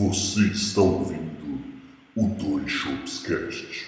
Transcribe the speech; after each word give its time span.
Você 0.00 0.46
está 0.46 0.80
ouvindo 0.80 1.60
o 2.16 2.26
Dois 2.28 2.72
Shopscast. 2.72 3.79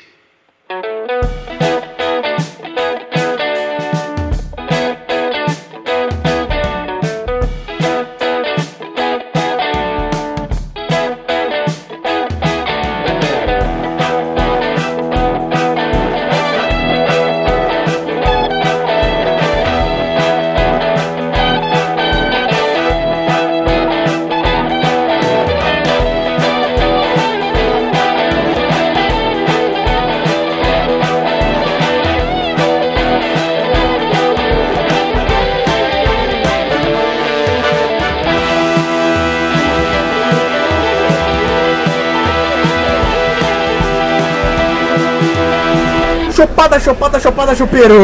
Chupada, 47.53 47.57
chupeiro! 47.57 47.95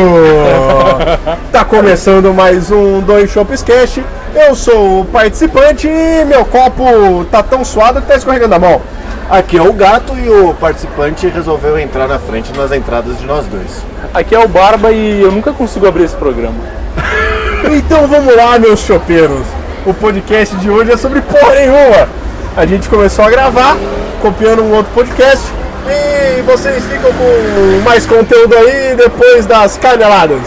tá 1.51 1.65
começando 1.65 2.33
mais 2.33 2.71
um 2.71 3.01
Dois 3.01 3.31
Chopes 3.31 3.63
Cash. 3.63 4.01
Eu 4.35 4.55
sou 4.55 5.01
o 5.01 5.05
participante 5.07 5.89
e 5.89 6.25
meu 6.25 6.45
copo 6.45 7.25
tá 7.31 7.43
tão 7.43 7.65
suado 7.65 8.01
que 8.01 8.07
tá 8.09 8.17
escorregando 8.17 8.55
a 8.55 8.59
mão. 8.59 8.81
Aqui 9.29 9.59
é 9.59 9.63
o 9.63 9.73
gato 9.73 10.15
e 10.17 10.29
o 10.29 10.55
participante 10.55 11.27
resolveu 11.29 11.79
entrar 11.79 12.07
na 12.07 12.19
frente 12.19 12.53
nas 12.57 12.73
entradas 12.73 13.19
de 13.19 13.27
nós 13.27 13.47
dois. 13.47 13.83
Aqui 14.15 14.35
é 14.35 14.39
o 14.39 14.49
Barba 14.49 14.91
e 14.91 15.21
eu 15.21 15.33
nunca 15.33 15.53
consigo 15.53 15.87
abrir 15.87 16.05
esse 16.05 16.17
programa. 16.17 16.57
Então 17.71 18.07
vamos 18.07 18.35
lá, 18.35 18.59
meus 18.59 18.81
chopeiros. 18.81 19.45
O 19.85 19.93
podcast 19.93 20.55
de 20.57 20.71
hoje 20.71 20.93
é 20.93 20.97
sobre 20.97 21.21
porra 21.21 21.55
nenhuma. 21.55 22.09
A 22.57 22.65
gente 22.65 22.89
começou 22.89 23.25
a 23.25 23.31
gravar, 23.31 23.77
copiando 24.23 24.63
um 24.63 24.75
outro 24.75 24.91
podcast. 24.95 25.45
E 25.87 26.43
vocês 26.43 26.83
ficam 26.85 27.11
com 27.13 27.81
mais 27.85 28.07
conteúdo 28.07 28.55
aí 28.57 28.95
depois 28.97 29.47
das 29.47 29.77
caneladas. 29.79 30.41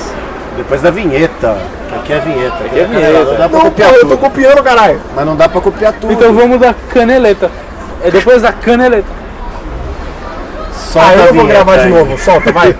Depois 0.57 0.81
da 0.81 0.91
vinheta. 0.91 1.57
Aqui 1.95 2.13
é 2.13 2.19
vinheta. 2.19 2.63
Aqui 2.65 2.79
é 2.79 2.83
vinheta. 2.85 3.23
Não 3.23 3.37
dá 3.37 3.49
pra 3.49 3.57
Não, 3.57 3.65
copiar 3.65 3.89
pô, 3.91 3.95
eu 3.97 4.07
tô 4.07 4.17
copiando, 4.17 4.63
caralho. 4.63 5.01
Mas 5.15 5.25
não 5.25 5.35
dá 5.35 5.49
pra 5.49 5.61
copiar 5.61 5.93
tudo. 5.93 6.13
Então 6.13 6.33
vamos 6.33 6.59
da 6.59 6.73
caneleta. 6.93 7.49
É 8.03 8.11
depois 8.11 8.41
da 8.41 8.51
caneleta. 8.51 9.21
Solta 10.91 11.07
Ah, 11.07 11.23
a 11.23 11.25
eu 11.27 11.33
vou 11.33 11.45
gravar 11.47 11.77
de 11.77 11.83
aí. 11.85 11.89
novo. 11.89 12.17
Solta, 12.17 12.51
vai. 12.51 12.75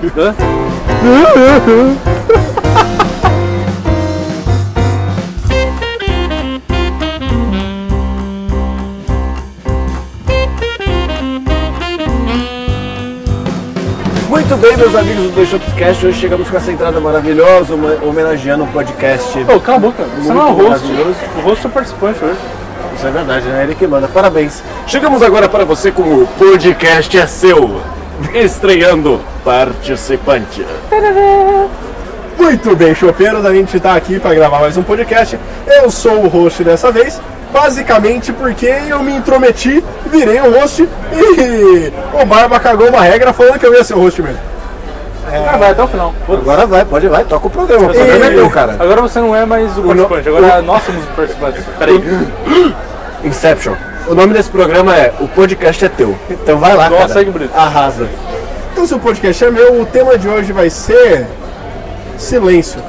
Muito 14.51 14.67
bem, 14.67 14.75
meus 14.75 14.93
amigos 14.93 15.23
do 15.27 15.31
Dois 15.35 15.47
Shopscast. 15.47 16.05
Hoje 16.05 16.19
chegamos 16.19 16.49
com 16.49 16.57
essa 16.57 16.69
entrada 16.69 16.99
maravilhosa, 16.99 17.73
homenageando 18.03 18.65
um 18.65 18.67
podcast. 18.67 19.39
Ô, 19.43 19.61
cala 19.61 19.77
a 19.77 19.79
boca. 19.79 20.03
Você 20.03 20.33
não 20.33 20.41
é 20.41 20.51
o 20.51 20.53
host. 20.53 20.85
O 21.37 21.39
host 21.39 21.65
é 21.65 21.69
o 21.69 21.71
participante 21.71 22.21
hoje. 22.21 22.37
Isso 22.93 23.07
é 23.07 23.11
verdade, 23.11 23.45
né? 23.47 23.63
Ele 23.63 23.75
que 23.75 23.87
manda. 23.87 24.09
Parabéns. 24.09 24.61
Chegamos 24.87 25.23
agora 25.23 25.47
para 25.47 25.63
você 25.63 25.89
com 25.89 26.01
o 26.01 26.27
podcast 26.37 27.17
é 27.17 27.25
seu. 27.27 27.81
Estreando 28.33 29.21
participante. 29.45 30.65
Muito 32.37 32.75
bem, 32.75 32.93
chopeiros, 32.93 33.45
a 33.45 33.53
gente 33.53 33.79
tá 33.79 33.95
aqui 33.95 34.19
para 34.19 34.35
gravar 34.35 34.59
mais 34.59 34.75
um 34.75 34.83
podcast. 34.83 35.39
Eu 35.65 35.89
sou 35.89 36.25
o 36.25 36.27
host 36.27 36.61
dessa 36.61 36.91
vez, 36.91 37.21
basicamente 37.51 38.31
porque 38.33 38.65
eu 38.65 39.03
me 39.03 39.15
intrometi, 39.15 39.83
virei 40.07 40.39
o 40.41 40.59
host 40.59 40.87
e 41.13 41.93
o 42.21 42.25
Barba 42.25 42.59
cagou 42.59 42.89
uma 42.89 43.01
regra 43.01 43.33
falando 43.33 43.59
que 43.59 43.65
eu 43.65 43.73
ia 43.73 43.83
ser 43.83 43.93
o 43.93 43.99
host 43.99 44.21
mesmo. 44.21 44.39
Ah, 45.27 45.57
vai 45.57 45.71
até 45.71 45.83
o 45.83 45.87
final. 45.87 46.13
Foda-se. 46.25 46.49
Agora 46.49 46.67
vai, 46.67 46.85
pode 46.85 47.07
vai, 47.07 47.23
toca 47.23 47.47
o 47.47 47.49
programa. 47.49 47.87
O 47.87 47.93
programa 47.93 48.25
é 48.25 48.29
meu, 48.29 48.49
cara. 48.49 48.75
Agora 48.77 49.01
você 49.01 49.19
não 49.19 49.35
é 49.35 49.45
mais 49.45 49.77
o 49.77 49.83
participante, 49.83 50.27
agora 50.27 50.61
nós 50.61 50.83
somos 50.83 51.03
os 51.03 51.09
participantes. 51.09 51.63
Peraí. 51.79 52.03
Inception. 53.23 53.75
O 54.07 54.15
nome 54.15 54.33
desse 54.33 54.49
programa 54.49 54.95
é 54.95 55.13
O 55.19 55.27
Podcast 55.27 55.85
é 55.85 55.89
Teu. 55.89 56.17
Então 56.29 56.57
vai 56.57 56.75
lá, 56.75 56.89
Nossa, 56.89 57.07
cara. 57.07 57.25
que 57.25 57.31
bonito. 57.31 57.51
Arrasa. 57.55 58.07
Então, 58.73 58.85
se 58.87 58.93
o 58.93 58.99
podcast 58.99 59.45
é 59.45 59.51
meu, 59.51 59.81
o 59.81 59.85
tema 59.85 60.17
de 60.17 60.27
hoje 60.27 60.51
vai 60.51 60.69
ser 60.69 61.27
silêncio. 62.17 62.81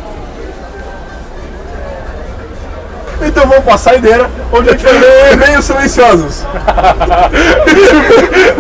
Então 3.32 3.47
vamos 3.48 3.65
pra 3.65 3.78
saideira, 3.78 4.28
onde 4.53 4.69
a 4.69 4.72
gente 4.72 4.84
vai 4.84 4.93
ler 4.93 5.32
e-mails 5.32 5.65
silenciosos. 5.65 6.44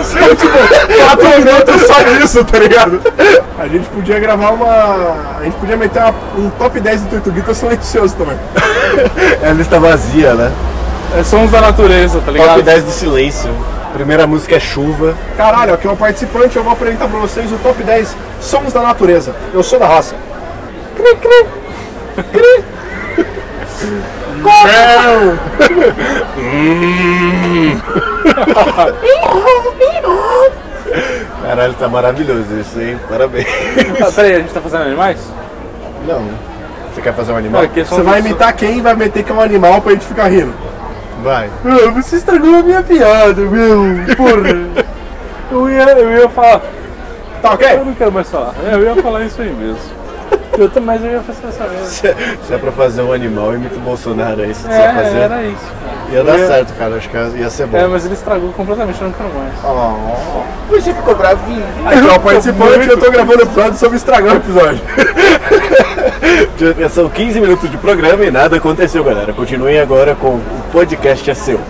São 0.02 0.34
tipo 0.34 0.58
4 1.04 1.28
minutos 1.40 1.82
só 1.86 2.02
disso, 2.02 2.42
tá 2.44 2.58
ligado? 2.58 3.00
A 3.58 3.68
gente 3.68 3.86
podia 3.90 4.18
gravar 4.18 4.48
uma. 4.50 4.66
A 5.38 5.44
gente 5.44 5.56
podia 5.56 5.76
meter 5.76 5.98
uma- 6.00 6.14
um 6.38 6.50
top 6.50 6.80
10 6.80 7.02
do 7.02 7.10
Tortuguita 7.10 7.52
silencioso 7.52 8.16
também. 8.16 8.36
É 9.42 9.50
a 9.50 9.52
lista 9.52 9.78
vazia, 9.78 10.32
né? 10.34 10.50
É 11.18 11.22
sons 11.22 11.50
da 11.50 11.60
natureza, 11.60 12.20
tá 12.24 12.32
ligado? 12.32 12.48
Top 12.48 12.62
10 12.62 12.84
do 12.84 12.90
silêncio. 12.90 13.50
Primeira 13.92 14.26
música 14.26 14.56
é 14.56 14.60
Chuva. 14.60 15.14
Caralho, 15.36 15.74
aqui 15.74 15.86
é 15.86 15.90
um 15.90 15.96
participante, 15.96 16.56
eu 16.56 16.64
vou 16.64 16.72
apresentar 16.72 17.06
pra 17.08 17.18
vocês 17.20 17.52
o 17.52 17.56
top 17.56 17.82
10 17.82 18.16
sons 18.40 18.72
da 18.72 18.80
natureza. 18.80 19.34
Eu 19.52 19.62
sou 19.62 19.78
da 19.78 19.86
raça. 19.86 20.14
Cri, 20.96 21.14
cri. 21.16 21.46
Cri. 22.32 22.64
Caralho, 31.42 31.74
tá 31.74 31.88
maravilhoso 31.88 32.58
isso, 32.60 32.80
hein? 32.80 32.98
Parabéns. 33.08 33.46
Ah, 34.00 34.10
peraí, 34.12 34.36
a 34.36 34.38
gente 34.40 34.52
tá 34.52 34.60
fazendo 34.60 34.82
animais? 34.82 35.18
Não. 36.06 36.22
Você 36.94 37.00
quer 37.00 37.14
fazer 37.14 37.32
um 37.32 37.36
animal? 37.36 37.62
Aqui 37.62 37.80
é 37.80 37.84
Você 37.84 38.02
vai 38.02 38.20
imitar 38.20 38.52
quem 38.54 38.80
vai 38.82 38.94
meter 38.94 39.22
que 39.22 39.30
é 39.30 39.34
um 39.34 39.40
animal 39.40 39.80
pra 39.80 39.92
gente 39.92 40.06
ficar 40.06 40.28
rindo. 40.28 40.52
Vai. 41.22 41.48
Ah, 41.64 41.90
você 41.90 42.16
estragou 42.16 42.56
a 42.56 42.62
minha 42.62 42.82
piada, 42.82 43.40
meu. 43.42 43.82
Porra. 44.16 44.84
Eu 45.50 45.70
ia, 45.70 45.82
eu 45.92 46.10
ia 46.12 46.28
falar. 46.28 46.62
Tá 47.40 47.52
ok? 47.52 47.68
Eu 47.72 47.84
não 47.84 47.94
quero 47.94 48.12
mais 48.12 48.28
falar. 48.30 48.54
É, 48.64 48.74
Eu 48.74 48.82
ia 48.82 49.02
falar 49.02 49.22
isso 49.24 49.40
aí 49.40 49.52
mesmo. 49.52 49.78
Eu 50.58 50.68
também, 50.68 50.98
mas 50.98 51.04
eu 51.04 51.12
ia 51.12 51.20
fazer 51.20 51.46
essa 51.48 51.64
mesmo. 51.66 51.86
Se 51.86 52.14
se 52.46 52.52
é 52.54 52.58
pra 52.58 52.72
fazer 52.72 53.00
um 53.02 53.12
animal, 53.12 53.54
imita 53.54 53.76
o 53.76 53.80
Bolsonaro, 53.80 54.42
é 54.42 54.46
isso 54.48 54.66
que 54.66 54.74
você 54.74 54.80
É, 54.80 54.92
vai 54.92 55.04
fazer? 55.04 55.18
era 55.18 55.42
isso. 55.44 55.64
cara. 55.64 55.92
Ia 56.12 56.24
dar 56.24 56.38
ia- 56.38 56.46
certo, 56.46 56.74
cara. 56.78 56.96
Acho 56.96 57.08
que 57.08 57.16
ia 57.38 57.48
ser 57.50 57.66
bom. 57.66 57.78
É, 57.78 57.86
mas 57.86 58.04
ele 58.04 58.14
estragou 58.14 58.52
completamente, 58.52 59.00
eu 59.00 59.06
não 59.08 59.14
quero 59.14 59.30
mais. 59.34 59.54
Você 60.82 60.92
ficou 60.92 61.14
bravinho. 61.14 61.62
Aqui 61.86 61.98
é 61.98 62.16
o 62.16 62.20
participante 62.20 62.88
eu 62.88 62.98
tô 62.98 63.10
gravando 63.10 63.42
episódio 63.42 63.78
sobre 63.78 63.96
estragar 63.96 64.34
o 64.34 64.36
episódio. 64.36 64.80
São 66.90 67.08
15 67.08 67.40
minutos 67.40 67.70
de 67.70 67.76
programa 67.78 68.24
e 68.24 68.30
nada 68.30 68.56
aconteceu, 68.56 69.02
galera. 69.02 69.32
Continuem 69.32 69.80
agora 69.80 70.14
com 70.14 70.34
o 70.34 70.42
podcast 70.70 71.30
é 71.30 71.34
seu. 71.34 71.58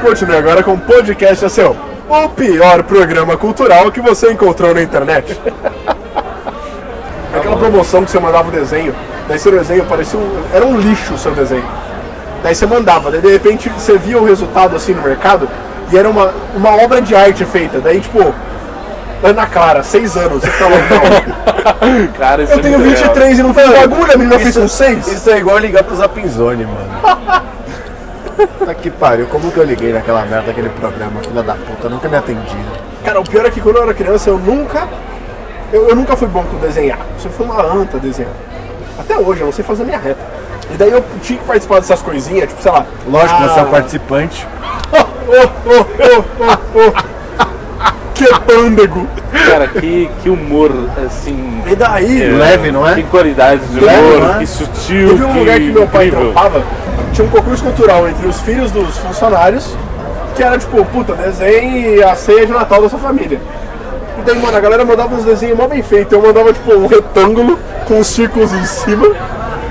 Continue 0.00 0.36
agora 0.36 0.62
com 0.62 0.74
o 0.74 0.78
podcast 0.78 1.44
é 1.44 1.48
seu. 1.48 1.76
O 2.08 2.28
pior 2.28 2.84
programa 2.84 3.36
cultural 3.36 3.90
que 3.90 4.00
você 4.00 4.30
encontrou 4.30 4.72
na 4.72 4.80
internet. 4.82 5.36
Aquela 7.36 7.56
promoção 7.56 8.04
que 8.04 8.10
você 8.10 8.18
mandava 8.18 8.48
o 8.48 8.50
desenho, 8.50 8.94
daí 9.28 9.38
seu 9.38 9.52
desenho 9.52 9.84
parecia 9.84 10.18
um, 10.18 10.42
era 10.52 10.64
um 10.64 10.78
lixo 10.78 11.14
o 11.14 11.18
seu 11.18 11.32
desenho. 11.32 11.64
Daí 12.42 12.54
você 12.54 12.66
mandava, 12.66 13.10
daí 13.10 13.20
de 13.20 13.30
repente 13.30 13.68
você 13.68 13.98
via 13.98 14.18
o 14.18 14.24
resultado 14.24 14.76
assim 14.76 14.94
no 14.94 15.02
mercado 15.02 15.48
e 15.92 15.98
era 15.98 16.08
uma, 16.08 16.32
uma 16.54 16.82
obra 16.82 17.00
de 17.00 17.14
arte 17.14 17.44
feita. 17.44 17.78
Daí 17.80 18.00
tipo, 18.00 18.34
Ana 19.22 19.46
Clara, 19.46 19.82
seis 19.82 20.16
anos, 20.16 20.42
você 20.42 20.50
ficava 20.50 20.74
não. 20.76 22.12
Cara, 22.18 22.42
isso 22.42 22.52
Eu 22.52 22.58
é 22.58 22.62
tenho 22.62 22.78
muito 22.78 22.96
real. 22.96 23.14
23 23.14 23.38
e 23.38 23.42
não 23.42 23.54
fez 23.54 23.68
bagulho, 23.70 24.12
a 24.12 24.16
menina 24.16 24.38
fez 24.38 24.56
com 24.56 24.68
seis. 24.68 25.06
Isso 25.08 25.30
é 25.30 25.38
igual 25.38 25.58
ligar 25.58 25.82
pro 25.84 25.96
Zapinzone, 25.96 26.66
mano. 26.66 27.46
Tá 28.66 28.74
que 28.74 28.90
pariu, 28.90 29.26
como 29.28 29.50
que 29.50 29.56
eu 29.56 29.64
liguei 29.64 29.94
naquela 29.94 30.22
merda, 30.26 30.50
aquele 30.50 30.68
programa, 30.68 31.20
filha 31.20 31.42
da 31.42 31.54
puta, 31.54 31.88
nunca 31.88 32.06
me 32.06 32.16
atendia. 32.16 32.66
Cara, 33.02 33.18
o 33.18 33.24
pior 33.24 33.46
é 33.46 33.50
que 33.50 33.62
quando 33.62 33.76
eu 33.76 33.84
era 33.84 33.94
criança 33.94 34.28
eu 34.28 34.38
nunca. 34.38 34.86
Eu, 35.72 35.88
eu 35.88 35.96
nunca 35.96 36.16
fui 36.16 36.28
bom 36.28 36.44
com 36.44 36.58
desenhar. 36.58 36.98
Eu 36.98 37.20
sempre 37.20 37.36
fui 37.36 37.46
uma 37.46 37.62
anta 37.62 37.98
desenhar. 37.98 38.32
Até 38.98 39.18
hoje, 39.18 39.40
eu 39.40 39.46
não 39.46 39.52
sei 39.52 39.64
fazer 39.64 39.84
minha 39.84 39.98
reta. 39.98 40.20
E 40.72 40.76
daí 40.76 40.90
eu 40.90 41.04
tinha 41.22 41.38
que 41.38 41.44
participar 41.44 41.76
dessas 41.76 42.02
coisinhas, 42.02 42.48
tipo, 42.48 42.62
sei 42.62 42.72
lá. 42.72 42.84
Lógico, 43.06 43.40
você 43.42 43.60
é 43.60 43.62
ah, 43.62 43.66
participante. 43.66 44.46
oh, 44.92 45.06
oh, 45.28 45.86
oh, 46.08 46.24
oh, 46.40 46.92
oh. 46.92 47.16
que 48.14 48.24
é 48.24 48.38
pândego. 48.40 49.06
Cara, 49.48 49.68
que, 49.68 50.10
que 50.22 50.30
humor, 50.30 50.70
assim. 51.04 51.62
E 51.66 51.76
daí, 51.76 52.30
Leve, 52.30 52.72
não 52.72 52.88
é? 52.88 52.94
Que 52.94 53.02
qualidades 53.04 53.68
de 53.70 53.80
Leve, 53.80 54.00
humor, 54.00 54.20
não 54.20 54.34
é? 54.34 54.38
que 54.38 54.46
sutil. 54.46 55.08
Teve 55.08 55.24
um 55.24 55.32
que 55.32 55.38
lugar 55.38 55.58
que 55.58 55.70
meu 55.70 55.86
pai 55.86 56.06
incrível. 56.06 56.32
trampava, 56.32 56.62
tinha 57.12 57.26
um 57.26 57.30
concurso 57.30 57.62
cultural 57.62 58.08
entre 58.08 58.26
os 58.26 58.40
filhos 58.40 58.70
dos 58.70 58.96
funcionários, 58.98 59.76
que 60.34 60.42
era 60.42 60.58
tipo, 60.58 60.84
puta, 60.86 61.14
desenhe 61.14 62.02
a 62.02 62.14
ceia 62.14 62.46
de 62.46 62.52
Natal 62.52 62.82
da 62.82 62.88
sua 62.88 62.98
família. 62.98 63.40
Daí, 64.26 64.36
mano, 64.40 64.56
a 64.56 64.60
galera 64.60 64.84
mandava 64.84 65.14
uns 65.14 65.24
desenhos 65.24 65.56
mó 65.56 65.68
bem 65.68 65.84
feitos. 65.84 66.12
Eu 66.12 66.20
mandava, 66.20 66.52
tipo, 66.52 66.74
um 66.74 66.88
retângulo 66.88 67.56
com 67.86 68.00
os 68.00 68.08
círculos 68.08 68.52
em 68.52 68.64
cima. 68.64 69.06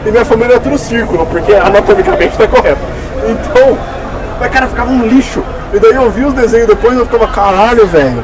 E 0.06 0.10
minha 0.10 0.24
família 0.24 0.54
era 0.54 0.62
tudo 0.62 0.78
círculo, 0.78 1.26
porque 1.26 1.54
anatomicamente 1.54 2.38
tá 2.38 2.48
correto. 2.48 2.80
Então, 3.28 3.78
mas 4.40 4.52
cara, 4.52 4.68
ficava 4.68 4.92
um 4.92 5.06
lixo. 5.06 5.44
E 5.74 5.80
daí 5.80 5.96
eu 5.96 6.10
vi 6.10 6.24
os 6.24 6.34
desenhos 6.34 6.68
depois 6.68 6.94
e 6.94 7.00
eu 7.00 7.06
ficava, 7.06 7.28
caralho, 7.28 7.86
velho. 7.86 8.24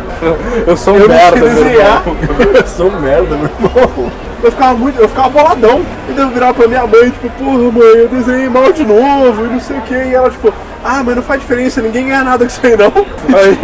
Eu 0.65 0.77
sou 0.77 0.93
um 0.93 0.99
Eu 0.99 1.09
não 1.09 1.15
merda, 1.15 1.37
sei 1.37 1.49
meu 1.49 1.63
desenhar. 1.63 2.03
Eu 2.55 2.67
sou 2.67 2.87
um 2.87 2.99
merda, 3.01 3.35
meu 3.35 3.49
irmão. 3.49 4.11
Eu 4.43 4.51
ficava 4.51 4.73
muito, 4.73 4.99
eu 4.99 5.07
ficava 5.07 5.29
boladão. 5.29 5.81
E 6.09 6.13
daí 6.13 6.25
eu 6.25 6.31
virava 6.31 6.53
pra 6.53 6.67
minha 6.67 6.87
mãe, 6.87 7.11
tipo, 7.11 7.29
porra, 7.29 7.71
mãe, 7.71 7.97
eu 7.97 8.07
desenhei 8.07 8.49
mal 8.49 8.71
de 8.71 8.83
novo 8.83 9.45
e 9.45 9.49
não 9.49 9.59
sei 9.59 9.77
o 9.77 9.81
que. 9.81 9.93
E 9.93 10.15
ela, 10.15 10.29
tipo, 10.31 10.51
ah, 10.83 11.03
mas 11.03 11.15
não 11.15 11.23
faz 11.23 11.41
diferença, 11.41 11.81
ninguém 11.81 12.07
ganha 12.07 12.23
nada 12.23 12.45
com 12.45 12.51
isso 12.51 12.59
aí 12.63 12.75
não. 12.75 12.91
Aí, 13.37 13.57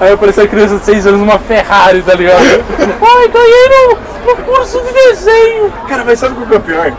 aí 0.00 0.12
apareceu 0.12 0.44
a 0.44 0.46
criança 0.46 0.76
de 0.76 0.84
6 0.84 1.06
anos 1.06 1.20
numa 1.20 1.38
Ferrari, 1.38 2.02
tá 2.02 2.14
ligado? 2.14 2.38
Ai, 2.40 3.28
ganhei 3.28 3.68
no, 3.68 4.26
no 4.26 4.36
curso 4.44 4.80
de 4.82 4.92
desenho. 4.92 5.72
Cara, 5.88 6.04
mas 6.04 6.18
sabe 6.18 6.40
o 6.40 6.46
que 6.46 6.54
é 6.54 6.56
o 6.56 6.60
pior? 6.60 6.92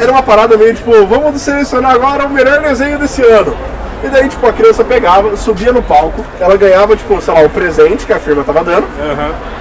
Era 0.00 0.10
uma 0.10 0.22
parada 0.22 0.56
meio 0.56 0.74
tipo, 0.74 0.90
vamos 1.06 1.40
selecionar 1.40 1.92
agora 1.92 2.26
o 2.26 2.30
melhor 2.30 2.60
desenho 2.60 2.98
desse 2.98 3.22
ano. 3.22 3.56
E 4.04 4.08
daí, 4.08 4.28
tipo, 4.28 4.44
a 4.46 4.52
criança 4.52 4.82
pegava, 4.82 5.36
subia 5.36 5.72
no 5.72 5.80
palco, 5.80 6.24
ela 6.40 6.56
ganhava, 6.56 6.96
tipo, 6.96 7.20
sei 7.20 7.32
lá, 7.32 7.40
o 7.42 7.48
presente 7.48 8.04
que 8.04 8.12
a 8.12 8.18
firma 8.18 8.42
tava 8.42 8.64
dando, 8.64 8.86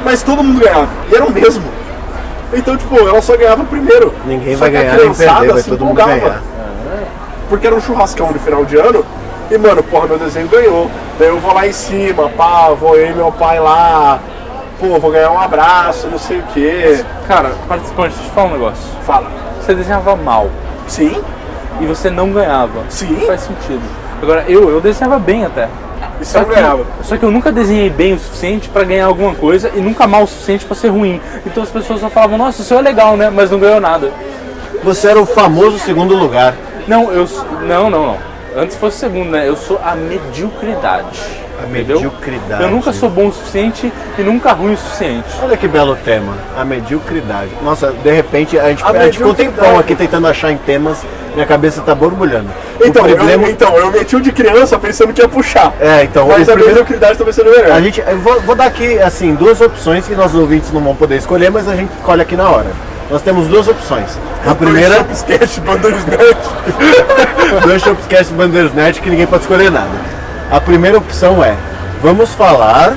mas 0.04 0.24
todo 0.24 0.44
mundo 0.44 0.60
ganhava. 0.60 0.88
E 1.12 1.16
era 1.16 1.26
o 1.26 1.32
mesmo. 1.32 1.64
Então, 2.54 2.76
tipo, 2.76 2.98
ela 2.98 3.22
só 3.22 3.38
ganhava 3.38 3.62
o 3.62 3.66
primeiro. 3.66 4.14
Ninguém 4.26 4.56
Só 4.56 4.62
vai 4.62 4.72
que 4.72 4.78
a 4.78 4.82
ganhar 4.82 4.98
nem 4.98 5.14
perder, 5.14 5.54
vai 5.54 5.64
todo 5.64 5.86
mundo 5.86 5.96
ganhar. 5.96 6.42
Porque 7.52 7.68
era 7.68 7.76
um 7.76 7.82
churrascão 7.82 8.32
de 8.32 8.40
final 8.40 8.64
de 8.64 8.78
ano. 8.78 9.06
E, 9.52 9.58
mano, 9.58 9.84
porra, 9.84 10.08
meu 10.08 10.18
desenho 10.18 10.48
ganhou. 10.48 10.90
Daí 11.20 11.28
eu 11.28 11.38
vou 11.38 11.54
lá 11.54 11.68
em 11.68 11.74
cima, 11.74 12.30
pá, 12.30 12.70
vou 12.70 12.96
eu 12.96 13.10
e 13.10 13.14
meu 13.14 13.30
pai 13.30 13.60
lá. 13.60 14.22
Pô, 14.80 14.98
vou 14.98 15.12
ganhar 15.12 15.32
um 15.32 15.38
abraço, 15.38 16.08
não 16.08 16.18
sei 16.18 16.40
o 16.40 16.44
quê. 16.54 17.04
Cara, 17.28 17.52
participante, 17.68 18.16
deixa 18.16 18.24
eu 18.24 18.30
te 18.30 18.34
falar 18.34 18.48
um 18.48 18.52
negócio. 18.54 18.84
Fala. 19.06 19.28
Você 19.60 19.76
desenhava 19.76 20.16
mal 20.16 20.50
Sim, 20.88 21.22
e 21.82 21.86
você 21.86 22.10
não 22.10 22.32
ganhava. 22.32 22.84
Sim. 22.88 23.18
Não 23.20 23.28
faz 23.28 23.42
sentido. 23.42 23.82
Agora, 24.22 24.46
eu, 24.48 24.70
eu 24.70 24.80
desenhava 24.80 25.20
bem 25.20 25.44
até. 25.44 25.68
isso 26.22 26.32
Só 26.32 26.46
que, 26.46 26.56
ganhava. 26.56 26.86
só 27.04 27.18
que 27.18 27.24
eu 27.24 27.32
nunca 27.32 27.52
desenhei 27.52 27.90
bem 27.90 28.14
o 28.14 28.20
suficiente 28.20 28.70
pra 28.70 28.86
ganhar 28.86 29.08
alguma 29.08 29.36
coisa 29.36 29.70
e 29.76 29.82
nunca 29.82 30.08
mal 30.08 30.24
o 30.24 30.28
suficiente 30.28 30.64
pra 30.64 30.74
ser 30.74 30.88
ruim. 30.88 31.20
Então 31.46 31.62
as 31.62 31.70
pessoas 31.70 32.00
só 32.00 32.10
falavam, 32.10 32.38
nossa, 32.38 32.62
isso 32.62 32.74
é 32.74 32.82
legal, 32.82 33.18
né? 33.18 33.30
Mas 33.30 33.52
não 33.52 33.60
ganhou 33.60 33.82
nada. 33.82 34.10
Você 34.86 35.10
era 35.10 35.22
o 35.22 35.26
famoso 35.26 35.78
segundo 35.80 36.16
lugar. 36.16 36.56
Não, 36.88 37.12
eu. 37.12 37.28
Não, 37.68 37.90
não, 37.90 38.06
não. 38.08 38.18
Antes 38.56 38.76
fosse 38.76 38.98
segundo, 38.98 39.30
né? 39.32 39.48
Eu 39.48 39.56
sou 39.56 39.80
a 39.84 39.96
mediocridade. 39.96 41.20
A 41.62 41.64
entendeu? 41.68 41.98
mediocridade. 42.02 42.64
Eu 42.64 42.72
nunca 42.72 42.92
sou 42.92 43.08
bom 43.10 43.28
o 43.28 43.32
suficiente 43.32 43.94
e 44.18 44.22
nunca 44.24 44.52
ruim 44.52 44.74
o 44.74 44.78
suficiente. 44.78 45.28
Olha 45.44 45.56
que 45.56 45.68
belo 45.68 45.96
tema, 46.04 46.34
a 46.58 46.66
mediocridade. 46.66 47.52
Nossa, 47.64 47.92
de 47.92 48.12
repente 48.12 48.58
a 48.58 48.70
gente, 48.70 48.84
A 48.84 48.90
a 48.90 49.04
gente 49.06 49.18
ficou 49.18 49.32
um 49.32 49.36
tempão 49.36 49.78
aqui 49.80 49.96
tentando 49.96 50.28
achar 50.28 50.52
em 50.52 50.58
temas, 50.58 50.98
minha 51.36 51.46
cabeça 51.46 51.82
tá 51.82 51.94
borbulhando. 51.94 52.50
Então, 52.84 53.06
o 53.06 53.16
problema, 53.16 53.44
eu, 53.46 53.52
então, 53.52 53.78
eu 53.78 53.92
meti 53.92 54.16
o 54.16 54.22
de 54.22 54.32
criança 54.32 54.78
pensando 54.80 55.14
que 55.14 55.22
ia 55.22 55.30
puxar. 55.30 55.72
É, 55.80 56.04
então, 56.04 56.28
Mas 56.28 56.40
o 56.48 56.52
a 56.52 56.54
primeiro- 56.56 56.70
mediocridade 56.80 57.18
tá 57.20 57.32
sendo 57.32 57.52
melhor. 57.52 57.72
a 57.72 57.80
gente, 57.80 58.02
eu 58.06 58.18
vou, 58.20 58.42
vou 58.42 58.56
dar 58.56 58.66
aqui 58.66 59.00
assim 59.00 59.36
duas 59.36 59.62
opções 59.62 60.08
que 60.08 60.16
nossos 60.16 60.36
ouvintes 60.40 60.72
não 60.74 60.82
vão 60.82 60.96
poder 60.96 61.18
escolher, 61.18 61.52
mas 61.52 61.68
a 61.70 61.76
gente 61.76 61.92
escolhe 61.94 62.22
aqui 62.24 62.36
na 62.36 62.50
hora. 62.50 62.68
Nós 63.12 63.22
temos 63.22 63.48
duas 63.50 63.68
opções. 63.68 64.18
A 64.48 64.56
primeira, 64.56 65.06
Sketch, 65.12 65.60
Bandeiros 65.60 66.06
Nerd. 66.06 66.38
dois 67.62 67.82
Shopscast 67.82 68.34
Bandeiros 68.34 68.74
Nerd 68.74 69.02
que 69.02 69.10
ninguém 69.10 69.28
pode 69.28 69.44
escolher 69.44 69.70
nada. 69.70 69.90
A 70.50 70.62
primeira 70.62 70.98
opção 70.98 71.44
é, 71.44 71.54
vamos 72.02 72.34
falar 72.34 72.94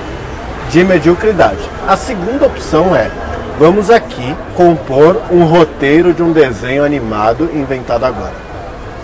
de 0.71 0.85
mediocridade. 0.85 1.59
A 1.89 1.97
segunda 1.97 2.47
opção 2.47 2.95
é, 2.95 3.11
vamos 3.59 3.91
aqui 3.91 4.37
compor 4.55 5.21
um 5.33 5.45
roteiro 5.45 6.15
de 6.15 6.23
um 6.23 6.33
desenho 6.33 6.85
animado 6.85 7.51
inventado 7.53 8.05
agora. 8.05 8.35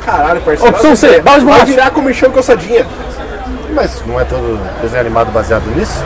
Caralho, 0.07 0.41
parceiro. 0.43 0.73
Opção 0.73 0.95
C, 0.95 1.21
vai 1.21 1.65
virar 1.65 1.91
com 1.91 2.03
mexão 2.03 2.31
coçadinha. 2.31 2.87
Mas 3.75 4.01
não 4.07 4.21
é 4.21 4.25
todo 4.25 4.61
desenho 4.81 5.01
animado 5.01 5.33
baseado 5.33 5.65
nisso? 5.75 6.05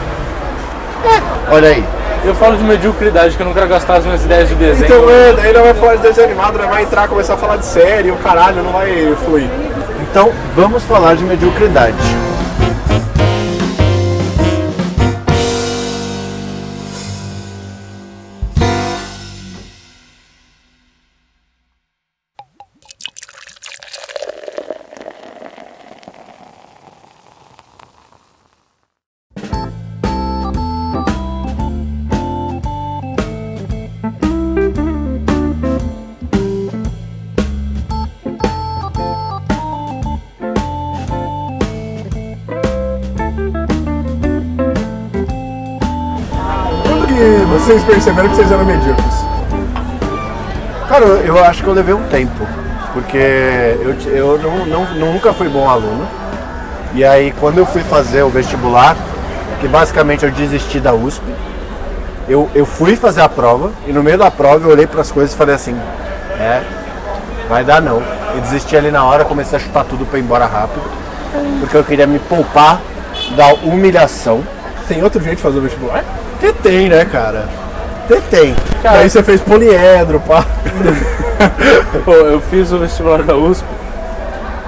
É, 1.05 1.55
olha 1.55 1.69
aí. 1.69 1.85
Eu 2.25 2.35
falo 2.35 2.57
de 2.57 2.65
mediocridade, 2.65 3.37
que 3.37 3.43
eu 3.43 3.47
não 3.47 3.53
quero 3.53 3.69
gastar 3.69 3.97
as 3.97 4.05
minhas 4.05 4.25
ideias 4.25 4.49
de 4.49 4.55
desenho. 4.55 4.87
Então, 4.87 5.11
é, 5.11 5.33
daí 5.35 5.53
não 5.53 5.63
vai 5.63 5.75
falar 5.75 5.97
de 5.97 6.03
desenho 6.03 6.27
animado, 6.27 6.59
não 6.59 6.69
vai 6.69 6.83
entrar, 6.83 7.07
começar 7.07 7.35
a 7.35 7.37
falar 7.37 7.59
de 7.59 7.67
série, 7.67 8.11
o 8.11 8.17
caralho, 8.17 8.63
não 8.63 8.73
vai 8.73 9.15
fluir. 9.27 9.49
Então, 10.11 10.33
vamos 10.57 10.83
falar 10.85 11.17
de 11.17 11.25
mediocridade. 11.25 11.97
Perceberam 47.95 48.29
que 48.29 48.35
vocês 48.35 48.51
eram 48.51 48.65
medíocres? 48.65 49.15
Cara, 50.89 51.05
eu 51.05 51.37
eu 51.37 51.45
acho 51.45 51.63
que 51.63 51.69
eu 51.69 51.73
levei 51.75 51.95
um 51.95 52.03
tempo, 52.09 52.45
porque 52.93 53.17
eu, 53.17 53.95
eu 54.11 54.39
não, 54.39 54.67
não- 54.67 55.13
nunca 55.13 55.33
fui 55.33 55.49
bom 55.49 55.69
aluno. 55.69 56.07
E 56.93 57.05
aí, 57.05 57.33
quando 57.41 57.59
eu 57.59 57.67
fui 57.67 57.83
fazer 57.83 58.23
o 58.23 58.29
vestibular, 58.29 58.97
que 59.61 59.69
basicamente 59.69 60.25
eu 60.25 60.31
desisti 60.31 60.79
da 60.81 60.93
USP, 60.93 61.23
eu, 62.29 62.51
eu 62.55 62.67
fui 62.67 62.97
fazer 62.97 63.21
a 63.21 63.29
prova 63.29 63.71
e 63.87 63.93
no 63.93 64.03
meio 64.03 64.19
da 64.19 64.31
prova 64.31 64.67
eu 64.67 64.73
olhei 64.73 64.87
para 64.87 65.01
as 65.01 65.13
coisas 65.13 65.33
e 65.33 65.37
falei 65.37 65.55
assim: 65.55 65.77
é, 66.39 66.63
vai 67.49 67.65
dar 67.65 67.81
não. 67.81 68.03
E 68.37 68.41
desisti 68.41 68.77
ali 68.77 68.91
na 68.91 69.05
hora, 69.05 69.25
comecei 69.25 69.57
a 69.57 69.61
chutar 69.63 69.85
tudo 69.85 70.05
para 70.05 70.19
ir 70.19 70.23
embora 70.23 70.47
rápido, 70.47 70.83
porque 71.61 71.77
eu 71.77 71.85
queria 71.85 72.07
me 72.09 72.19
poupar 72.19 72.81
da 73.37 73.55
humilhação. 73.55 74.43
Tem 74.89 75.03
outro 75.03 75.23
jeito 75.23 75.37
de 75.37 75.43
fazer 75.43 75.59
o 75.59 75.63
vestibular? 75.63 76.05
Tetei, 76.41 76.89
né, 76.89 77.05
cara? 77.05 77.49
Tetei. 78.09 78.55
Daí 78.83 79.09
você 79.09 79.23
fez 79.23 79.41
poliedro, 79.41 80.21
pá. 80.21 80.45
Pô, 82.05 82.13
eu 82.13 82.41
fiz 82.41 82.71
o 82.73 82.79
vestibular 82.79 83.23
da 83.23 83.35
USP 83.35 83.65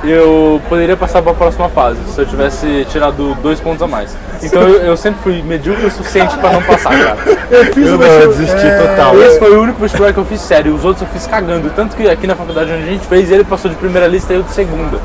e 0.05 0.11
eu 0.11 0.61
poderia 0.69 0.97
passar 0.97 1.21
para 1.23 1.33
a 1.33 1.35
próxima 1.35 1.69
fase 1.69 1.99
se 2.09 2.21
eu 2.21 2.27
tivesse 2.27 2.87
tirado 2.91 3.35
dois 3.43 3.59
pontos 3.61 3.83
a 3.83 3.87
mais. 3.87 4.17
Então 4.43 4.63
eu, 4.63 4.81
eu 4.83 4.97
sempre 4.97 5.21
fui 5.23 5.43
medíocre 5.43 5.87
o 5.87 5.91
suficiente 5.91 6.37
para 6.39 6.53
não 6.53 6.63
passar, 6.63 6.91
cara. 6.91 7.17
Eu 7.51 7.65
fiz 7.73 7.87
Eu 7.87 7.95
o 7.95 7.99
vestibular. 7.99 8.27
desisti 8.29 8.67
é, 8.67 8.79
total. 8.79 9.23
Esse 9.23 9.39
foi 9.39 9.57
o 9.57 9.63
único 9.63 9.81
vestibular 9.81 10.13
que 10.13 10.19
eu 10.19 10.25
fiz 10.25 10.41
sério, 10.41 10.75
os 10.75 10.85
outros 10.85 11.03
eu 11.03 11.09
fiz 11.09 11.27
cagando. 11.27 11.71
Tanto 11.75 11.97
que 11.97 12.09
aqui 12.09 12.27
na 12.27 12.37
faculdade 12.37 12.71
onde 12.73 12.83
a 12.85 12.87
gente 12.87 13.07
fez, 13.07 13.31
ele 13.31 13.45
passou 13.45 13.71
de 13.71 13.77
primeira 13.77 14.07
lista 14.07 14.33
e 14.33 14.37
eu 14.37 14.43
de 14.43 14.53
segunda. 14.53 14.99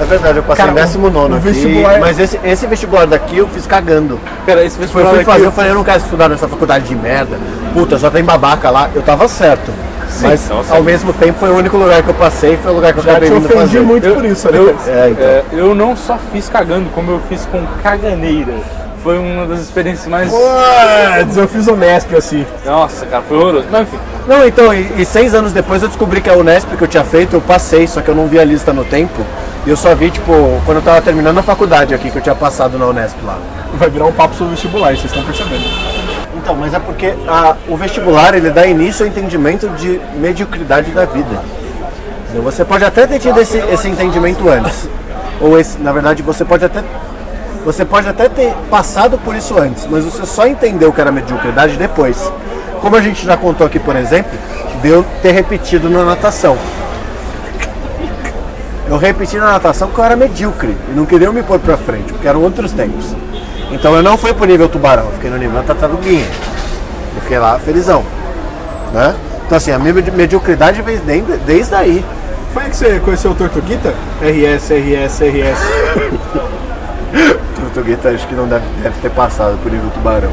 É 0.00 0.04
verdade, 0.04 0.38
eu 0.38 0.42
passei 0.42 0.64
Cara, 0.64 0.72
em 0.80 0.84
19 0.84 1.16
o 1.34 1.36
aqui, 1.36 1.48
vestibular- 1.48 2.00
mas 2.00 2.18
esse, 2.18 2.40
esse 2.44 2.66
vestibular 2.66 3.06
daqui 3.06 3.38
eu 3.38 3.48
fiz 3.48 3.66
cagando. 3.66 4.18
Cara, 4.44 4.64
esse 4.64 4.76
Eu 4.76 4.80
vestibular 4.80 5.10
fui 5.10 5.20
aqui, 5.20 5.30
fazer, 5.30 5.44
eu 5.46 5.52
falei, 5.52 5.70
eu 5.70 5.74
não 5.76 5.84
quero 5.84 5.98
estudar 5.98 6.28
nessa 6.28 6.48
faculdade 6.48 6.86
de 6.86 6.96
merda. 6.96 7.36
Puta, 7.72 7.98
só 7.98 8.10
tem 8.10 8.24
babaca 8.24 8.70
lá. 8.70 8.90
Eu 8.94 9.02
tava 9.02 9.28
certo. 9.28 9.70
mas 10.20 10.48
tava 10.48 10.76
ao 10.76 10.82
mesmo 10.82 11.12
tempo 11.12 11.38
foi 11.40 11.50
o 11.50 11.56
único 11.56 11.76
lugar 11.76 12.02
que 12.02 12.08
eu 12.08 12.14
passei, 12.14 12.56
foi 12.56 12.70
o 12.70 12.74
lugar 12.76 12.92
que 12.92 13.00
eu 13.00 13.04
Já 13.04 13.10
acabei 13.12 13.30
te 13.30 13.34
ofendi 13.36 13.54
fazer. 13.54 13.80
muito 13.80 14.06
Eu- 14.06 14.14
por 14.14 14.24
isso, 14.24 14.48
eu- 14.48 14.62
aliás. 14.62 14.88
É, 14.88 15.08
então. 15.10 15.24
é, 15.26 15.42
eu 15.52 15.74
não 15.74 15.96
só 15.96 16.18
fiz 16.32 16.48
cagando, 16.48 16.88
como 16.94 17.10
eu 17.10 17.20
fiz 17.28 17.44
com 17.46 17.64
caganeira. 17.82 18.52
Foi 19.02 19.18
uma 19.18 19.46
das 19.46 19.60
experiências 19.60 20.06
mais. 20.06 20.32
Eu 21.36 21.46
fiz 21.48 21.66
o 21.66 21.76
Nesp 21.76 22.14
assim. 22.16 22.46
Nossa, 22.64 23.04
cara, 23.06 23.22
foi 23.28 23.36
horroroso. 23.36 23.66
Mas 23.70 23.82
enfim, 23.82 23.98
Não, 24.26 24.46
então, 24.46 24.72
e, 24.72 25.02
e 25.02 25.04
seis 25.04 25.34
anos 25.34 25.52
depois 25.52 25.82
eu 25.82 25.88
descobri 25.88 26.20
que 26.22 26.30
a 26.30 26.34
Unesp 26.34 26.68
que 26.76 26.82
eu 26.82 26.88
tinha 26.88 27.04
feito, 27.04 27.34
eu 27.36 27.40
passei, 27.42 27.86
só 27.86 28.00
que 28.00 28.08
eu 28.08 28.14
não 28.14 28.26
vi 28.26 28.38
a 28.38 28.44
lista 28.44 28.72
no 28.72 28.82
tempo. 28.84 29.22
E 29.66 29.70
eu 29.70 29.76
só 29.76 29.94
vi, 29.94 30.10
tipo, 30.10 30.32
quando 30.66 30.78
eu 30.78 30.82
tava 30.82 31.00
terminando 31.00 31.38
a 31.38 31.42
faculdade 31.42 31.94
aqui, 31.94 32.10
que 32.10 32.16
eu 32.18 32.22
tinha 32.22 32.34
passado 32.34 32.78
na 32.78 32.86
Unesp 32.86 33.16
lá. 33.24 33.38
Vai 33.74 33.88
virar 33.88 34.04
um 34.06 34.12
papo 34.12 34.34
sobre 34.34 34.52
vestibular, 34.52 34.88
vocês 34.90 35.06
estão 35.06 35.22
percebendo. 35.22 35.64
Então, 36.36 36.54
mas 36.54 36.74
é 36.74 36.78
porque 36.78 37.14
a- 37.26 37.56
o 37.68 37.76
vestibular 37.76 38.34
ele 38.34 38.50
dá 38.50 38.66
início 38.66 39.04
ao 39.04 39.10
entendimento 39.10 39.68
de 39.70 39.98
mediocridade 40.16 40.90
da 40.90 41.06
vida. 41.06 41.40
Você 42.42 42.64
pode 42.64 42.84
até 42.84 43.06
ter 43.06 43.18
tido 43.18 43.40
esse, 43.40 43.56
esse 43.56 43.88
entendimento 43.88 44.46
antes. 44.48 44.88
Ou 45.40 45.58
esse, 45.58 45.78
na 45.80 45.92
verdade, 45.92 46.22
você 46.22 46.44
pode 46.44 46.64
até 46.64 46.82
Você 47.64 47.82
pode 47.82 48.06
até 48.06 48.28
ter 48.28 48.52
passado 48.70 49.16
por 49.16 49.34
isso 49.34 49.58
antes, 49.58 49.86
mas 49.86 50.04
você 50.04 50.26
só 50.26 50.46
entendeu 50.46 50.92
que 50.92 51.00
era 51.00 51.10
mediocridade 51.10 51.78
depois. 51.78 52.30
Como 52.82 52.94
a 52.94 53.00
gente 53.00 53.24
já 53.24 53.38
contou 53.38 53.66
aqui, 53.66 53.78
por 53.78 53.96
exemplo, 53.96 54.32
deu 54.82 55.02
ter 55.22 55.32
repetido 55.32 55.88
na 55.88 56.04
natação. 56.04 56.58
Eu 58.94 58.98
repeti 59.00 59.36
na 59.38 59.46
natação 59.50 59.88
porque 59.88 60.00
eu 60.00 60.04
era 60.04 60.14
medíocre 60.14 60.76
e 60.88 60.92
não 60.94 61.04
queria 61.04 61.32
me 61.32 61.42
pôr 61.42 61.58
pra 61.58 61.76
frente, 61.76 62.12
porque 62.12 62.28
eram 62.28 62.40
outros 62.40 62.70
tempos. 62.70 63.12
Então 63.72 63.92
eu 63.92 64.04
não 64.04 64.16
fui 64.16 64.32
pro 64.32 64.44
nível 64.46 64.68
tubarão, 64.68 65.06
eu 65.06 65.12
fiquei 65.14 65.30
no 65.30 65.36
nível 65.36 65.60
tartaruguinha. 65.64 66.24
Eu 67.16 67.22
fiquei 67.22 67.36
lá 67.40 67.58
felizão. 67.58 68.04
Né? 68.92 69.16
Então 69.44 69.56
assim, 69.58 69.72
a 69.72 69.80
minha 69.80 69.92
medi- 69.92 70.12
mediocridade 70.12 70.80
veio 70.80 71.00
desde, 71.00 71.36
desde 71.38 71.74
aí. 71.74 72.04
Foi 72.52 72.62
aí 72.62 72.70
que 72.70 72.76
você 72.76 73.00
conheceu 73.00 73.32
o 73.32 73.34
Tortuguita? 73.34 73.92
RS, 74.22 74.70
RS, 74.70 75.20
RS. 75.22 75.58
Tortuguita 77.58 78.10
acho 78.10 78.28
que 78.28 78.34
não 78.36 78.46
deve, 78.46 78.64
deve 78.80 78.94
ter 79.02 79.10
passado 79.10 79.58
pro 79.60 79.72
nível 79.72 79.90
tubarão. 79.90 80.30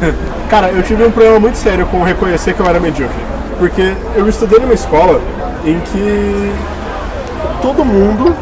Cara, 0.48 0.68
eu 0.68 0.84
tive 0.84 1.02
um 1.04 1.10
problema 1.10 1.40
muito 1.40 1.58
sério 1.58 1.84
com 1.86 2.00
reconhecer 2.04 2.54
que 2.54 2.60
eu 2.60 2.66
era 2.66 2.78
medíocre. 2.78 3.18
Porque 3.58 3.92
eu 4.14 4.28
estudei 4.28 4.60
numa 4.60 4.74
escola 4.74 5.20
em 5.64 5.80
que 5.80 6.52
todo 7.62 7.84
mundo 7.84 8.34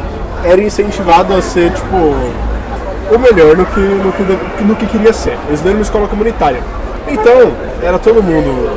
era 0.44 0.60
incentivado 0.62 1.34
a 1.34 1.42
ser, 1.42 1.72
tipo, 1.72 1.96
o 1.96 3.18
melhor 3.18 3.56
no 3.56 3.66
que, 3.66 3.80
no 3.80 4.12
que, 4.12 4.62
no 4.64 4.76
que 4.76 4.86
queria 4.86 5.12
ser. 5.12 5.38
Eu 5.48 5.54
estudei 5.54 5.72
numa 5.72 5.82
escola 5.82 6.08
comunitária. 6.08 6.60
Então, 7.08 7.52
era 7.82 7.98
todo 7.98 8.22
mundo 8.22 8.70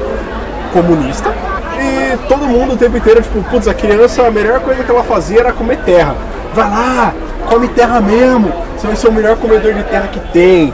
comunista 0.74 1.34
e 1.80 2.18
todo 2.28 2.46
mundo 2.48 2.74
o 2.74 2.78
tempo 2.78 2.98
inteiro, 2.98 3.22
tipo, 3.22 3.42
putz, 3.44 3.68
a 3.68 3.74
criança, 3.74 4.26
a 4.26 4.32
melhor 4.32 4.60
coisa 4.60 4.84
que 4.84 4.92
ela 4.92 5.04
fazia 5.04 5.40
era 5.40 5.54
comer 5.54 5.78
terra. 5.78 6.16
Vai 6.54 6.70
lá, 6.70 7.14
come 7.48 7.68
terra 7.70 8.02
mesmo, 8.02 8.52
você 8.76 8.88
vai 8.88 8.96
ser 8.96 9.08
o 9.08 9.12
melhor 9.12 9.38
comedor 9.38 9.74
de 9.74 9.84
terra 9.84 10.08
que 10.08 10.20
tem. 10.32 10.74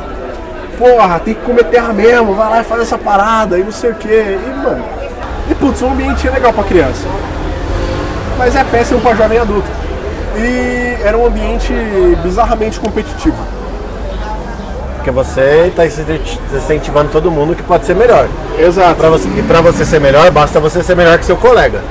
Porra, 0.78 1.20
tem 1.20 1.34
que 1.34 1.42
comer 1.42 1.66
terra 1.66 1.94
mesmo, 1.94 2.34
vai 2.34 2.50
lá 2.50 2.62
e 2.62 2.64
faz 2.64 2.82
essa 2.82 2.98
parada 2.98 3.58
e 3.58 3.64
não 3.64 3.72
sei 3.72 3.92
o 3.92 3.96
que. 3.96 4.08
E, 4.08 4.54
mano, 4.64 4.84
e 5.50 5.56
putz, 5.56 5.82
o 5.82 5.88
ambiente 5.88 6.28
é 6.28 6.32
legal 6.32 6.54
pra 6.54 6.64
criança. 6.64 7.08
Mas 8.42 8.56
é 8.56 8.64
péssimo 8.64 9.00
pra 9.00 9.14
jovem 9.14 9.38
adulto. 9.38 9.70
E 10.36 10.98
era 11.04 11.16
um 11.16 11.28
ambiente 11.28 11.72
bizarramente 12.24 12.80
competitivo. 12.80 13.38
Porque 14.96 15.12
você 15.12 15.68
está 15.68 15.86
incentivando 15.86 17.12
todo 17.12 17.30
mundo 17.30 17.56
que 17.56 17.62
pode 17.62 17.86
ser 17.86 17.96
melhor. 17.96 18.28
Exato. 18.58 18.96
Pra 18.96 19.10
você, 19.10 19.30
e 19.30 19.44
pra 19.44 19.62
você 19.62 19.86
ser 19.86 20.02
melhor, 20.02 20.32
basta 20.32 20.60
você 20.60 20.82
ser 20.82 20.96
melhor 20.96 21.20
que 21.20 21.26
seu 21.26 21.38
colega. 21.38 21.84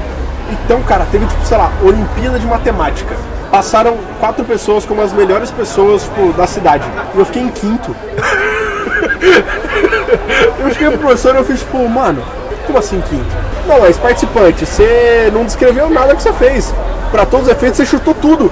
Então, 0.51 0.83
cara, 0.83 1.07
teve 1.13 1.25
tipo, 1.25 1.47
sei 1.47 1.57
lá, 1.57 1.71
Olimpíada 1.85 2.37
de 2.37 2.47
Matemática. 2.49 3.15
Passaram 3.53 3.97
quatro 4.19 4.45
pessoas 4.45 4.85
como 4.85 5.03
as 5.03 5.13
melhores 5.13 5.53
pessoas, 5.53 6.03
tipo, 6.03 6.33
da 6.33 6.49
cidade. 6.49 6.83
E 7.15 7.19
eu 7.21 7.25
fiquei 7.27 7.43
em 7.43 7.49
quinto. 7.51 7.95
eu 10.59 10.71
cheguei 10.73 10.89
pro 10.89 10.99
professor 10.99 11.33
e 11.37 11.39
eu 11.39 11.45
fiz, 11.45 11.61
tipo, 11.61 11.89
mano, 11.89 12.21
como 12.71 12.79
assim 12.79 13.01
quinto? 13.01 13.37
Não, 13.67 13.81
mas 13.81 13.97
participante, 13.97 14.65
você 14.65 15.31
não 15.33 15.45
descreveu 15.45 15.91
nada 15.91 16.15
que 16.15 16.23
você 16.23 16.33
fez. 16.33 16.73
Pra 17.11 17.27
todos 17.27 17.47
os 17.47 17.53
efeitos, 17.53 17.77
você 17.77 17.85
chutou 17.85 18.15
tudo. 18.15 18.51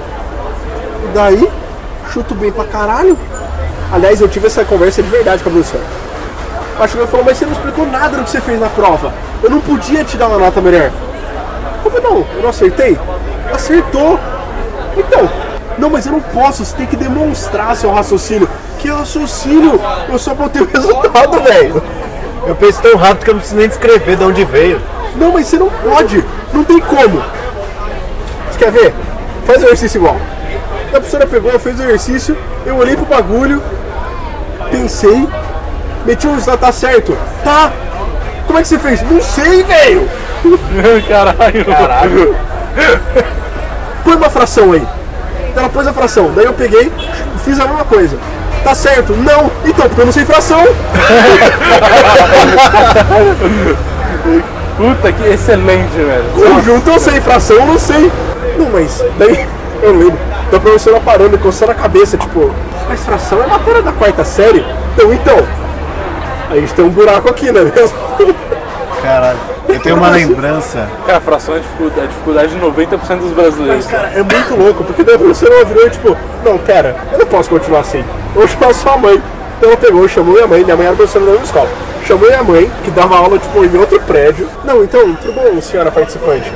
E 1.05 1.07
daí, 1.13 1.49
chuto 2.11 2.35
bem 2.35 2.51
pra 2.51 2.65
caralho. 2.65 3.17
Aliás, 3.91 4.19
eu 4.19 4.27
tive 4.27 4.47
essa 4.47 4.65
conversa 4.65 5.01
de 5.01 5.09
verdade 5.09 5.41
com 5.41 5.49
a 5.49 5.53
professora. 5.53 5.83
Chegou 6.87 7.05
e 7.05 7.07
falou, 7.07 7.25
mas 7.25 7.37
você 7.37 7.45
não 7.45 7.53
explicou 7.53 7.85
nada 7.87 8.17
do 8.17 8.23
que 8.23 8.29
você 8.29 8.41
fez 8.41 8.59
na 8.59 8.69
prova. 8.69 9.13
Eu 9.41 9.49
não 9.49 9.59
podia 9.59 10.03
te 10.03 10.17
dar 10.17 10.27
uma 10.27 10.37
nota 10.37 10.61
melhor. 10.61 10.91
Como 11.83 11.99
não? 11.99 12.25
Eu 12.35 12.43
não 12.43 12.49
acertei? 12.49 12.97
Acertou! 13.53 14.19
Então, 14.97 15.29
não, 15.77 15.89
mas 15.89 16.05
eu 16.05 16.11
não 16.11 16.21
posso, 16.21 16.63
você 16.63 16.75
tem 16.75 16.85
que 16.85 16.95
demonstrar 16.95 17.75
seu 17.75 17.91
raciocínio. 17.91 18.49
Que 18.79 18.89
raciocínio? 18.89 19.79
Eu 20.09 20.19
só 20.19 20.33
botei 20.33 20.61
o 20.61 20.67
resultado, 20.71 21.41
velho. 21.41 21.81
Eu 22.49 22.55
penso 22.55 22.81
tão 22.81 22.97
rápido 22.97 23.25
que 23.25 23.29
eu 23.29 23.35
não 23.35 23.39
preciso 23.41 23.59
nem 23.59 23.69
descrever 23.69 24.15
de 24.15 24.23
onde 24.23 24.43
veio. 24.43 24.81
Não, 25.15 25.31
mas 25.31 25.45
você 25.45 25.59
não 25.59 25.69
pode, 25.69 26.25
não 26.51 26.63
tem 26.63 26.79
como. 26.79 27.21
Você 28.49 28.57
quer 28.57 28.71
ver? 28.71 28.91
Faz 29.45 29.61
o 29.61 29.65
exercício 29.67 29.99
igual. 29.99 30.17
A 30.87 30.91
professora 30.93 31.27
pegou, 31.27 31.59
fez 31.59 31.79
o 31.79 31.83
exercício, 31.83 32.35
eu 32.65 32.75
olhei 32.77 32.95
pro 32.95 33.05
bagulho, 33.05 33.61
pensei, 34.71 35.29
meti 36.07 36.25
o 36.25 36.31
resultado, 36.31 36.59
tá 36.59 36.71
certo. 36.71 37.15
Tá! 37.43 37.71
Como 38.47 38.57
é 38.57 38.63
que 38.63 38.67
você 38.67 38.79
fez? 38.79 39.03
Não 39.03 39.21
sei, 39.21 39.61
velho! 39.61 40.09
Caralho. 41.07 41.65
Caralho. 41.65 42.35
Põe 44.03 44.15
uma 44.15 44.29
fração 44.31 44.71
aí. 44.71 44.87
Ela 45.55 45.69
pôs 45.69 45.85
a 45.85 45.93
fração. 45.93 46.31
Daí 46.35 46.45
eu 46.45 46.53
peguei 46.53 46.91
e 47.35 47.39
fiz 47.45 47.59
a 47.59 47.67
mesma 47.67 47.85
coisa. 47.85 48.17
Tá 48.63 48.75
certo? 48.75 49.13
Não. 49.13 49.49
Então, 49.65 49.87
porque 49.87 50.01
eu 50.01 50.05
não 50.05 50.13
sei 50.13 50.25
fração. 50.25 50.63
Puta 54.77 55.11
que 55.11 55.27
excelente, 55.27 55.95
velho. 55.95 56.23
Conjunto 56.33 56.89
eu 56.89 56.99
sei, 56.99 57.19
fração 57.19 57.57
eu 57.57 57.65
não 57.65 57.77
sei. 57.79 58.11
Não, 58.57 58.69
mas 58.69 59.03
daí 59.17 59.47
eu 59.81 59.91
lembro 59.91 60.17
da 60.51 60.59
professora 60.59 60.99
parando 60.99 61.35
e 61.35 61.37
coçando 61.37 61.71
a 61.71 61.75
cabeça, 61.75 62.17
tipo, 62.17 62.53
mas 62.87 63.03
fração 63.03 63.43
é 63.43 63.47
matéria 63.47 63.81
da 63.81 63.91
quarta 63.91 64.23
série? 64.23 64.65
Então, 64.93 65.13
então. 65.13 65.37
A 66.49 66.55
gente 66.55 66.73
tem 66.73 66.85
um 66.85 66.89
buraco 66.89 67.29
aqui, 67.29 67.51
né 67.51 67.61
mesmo? 67.61 67.95
Caralho. 69.01 69.39
Eu 69.67 69.79
tenho 69.79 69.95
uma 69.95 70.09
lembrança. 70.09 70.87
Cara, 71.05 71.21
fração 71.21 71.55
é 71.55 71.59
dificuldade, 71.59 72.01
é 72.01 72.07
dificuldade 72.07 72.53
de 72.53 72.59
90% 72.59 73.19
dos 73.19 73.31
brasileiros. 73.31 73.85
Mas, 73.85 73.87
cara, 73.87 74.07
é 74.09 74.23
muito 74.23 74.55
louco, 74.55 74.83
porque 74.83 75.03
daí 75.03 75.15
a 75.15 75.19
professora 75.19 75.65
virou 75.65 75.87
e 75.87 75.89
tipo, 75.89 76.17
não, 76.43 76.57
pera, 76.57 76.95
eu 77.11 77.19
não 77.19 77.25
posso 77.25 77.49
continuar 77.49 77.81
assim. 77.81 78.03
Eu 78.35 78.41
vou 78.41 78.47
chamar 78.47 78.73
sua 78.73 78.97
mãe. 78.97 79.21
Então 79.57 79.69
ela 79.69 79.77
pegou, 79.77 80.07
chamou 80.07 80.33
minha 80.33 80.47
mãe, 80.47 80.63
minha 80.63 80.75
mãe 80.75 80.85
era 80.85 80.95
professora 80.95 81.25
da 81.25 81.31
mesma 81.31 81.45
escola. 81.45 81.69
Chamou 82.05 82.27
minha 82.27 82.43
mãe, 82.43 82.71
que 82.83 82.91
dava 82.91 83.17
aula, 83.17 83.37
tipo, 83.37 83.63
em 83.63 83.77
outro 83.77 83.99
prédio. 84.01 84.47
Não, 84.63 84.83
então, 84.83 85.13
tudo 85.15 85.33
bom, 85.33 85.61
senhora 85.61 85.91
participante? 85.91 86.51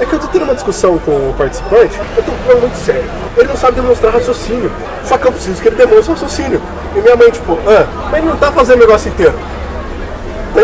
É 0.00 0.04
que 0.04 0.14
eu 0.14 0.18
tô 0.18 0.26
tendo 0.28 0.44
uma 0.44 0.54
discussão 0.54 0.98
com 0.98 1.12
o 1.12 1.34
participante, 1.36 1.98
eu 2.16 2.22
tô 2.22 2.32
problema 2.32 2.60
muito 2.62 2.76
sério. 2.76 3.04
Ele 3.36 3.48
não 3.48 3.56
sabe 3.56 3.80
demonstrar 3.80 4.12
raciocínio. 4.12 4.72
Só 5.04 5.16
que 5.16 5.26
eu 5.26 5.32
preciso 5.32 5.60
que 5.62 5.68
ele 5.68 5.76
demonstre 5.76 6.12
raciocínio. 6.12 6.60
E 6.96 7.00
minha 7.00 7.16
mãe, 7.16 7.30
tipo, 7.30 7.58
ah, 7.66 7.86
mas 8.10 8.20
ele 8.20 8.28
não 8.28 8.36
tá 8.36 8.50
fazendo 8.50 8.78
o 8.78 8.80
negócio 8.80 9.10
inteiro. 9.10 9.34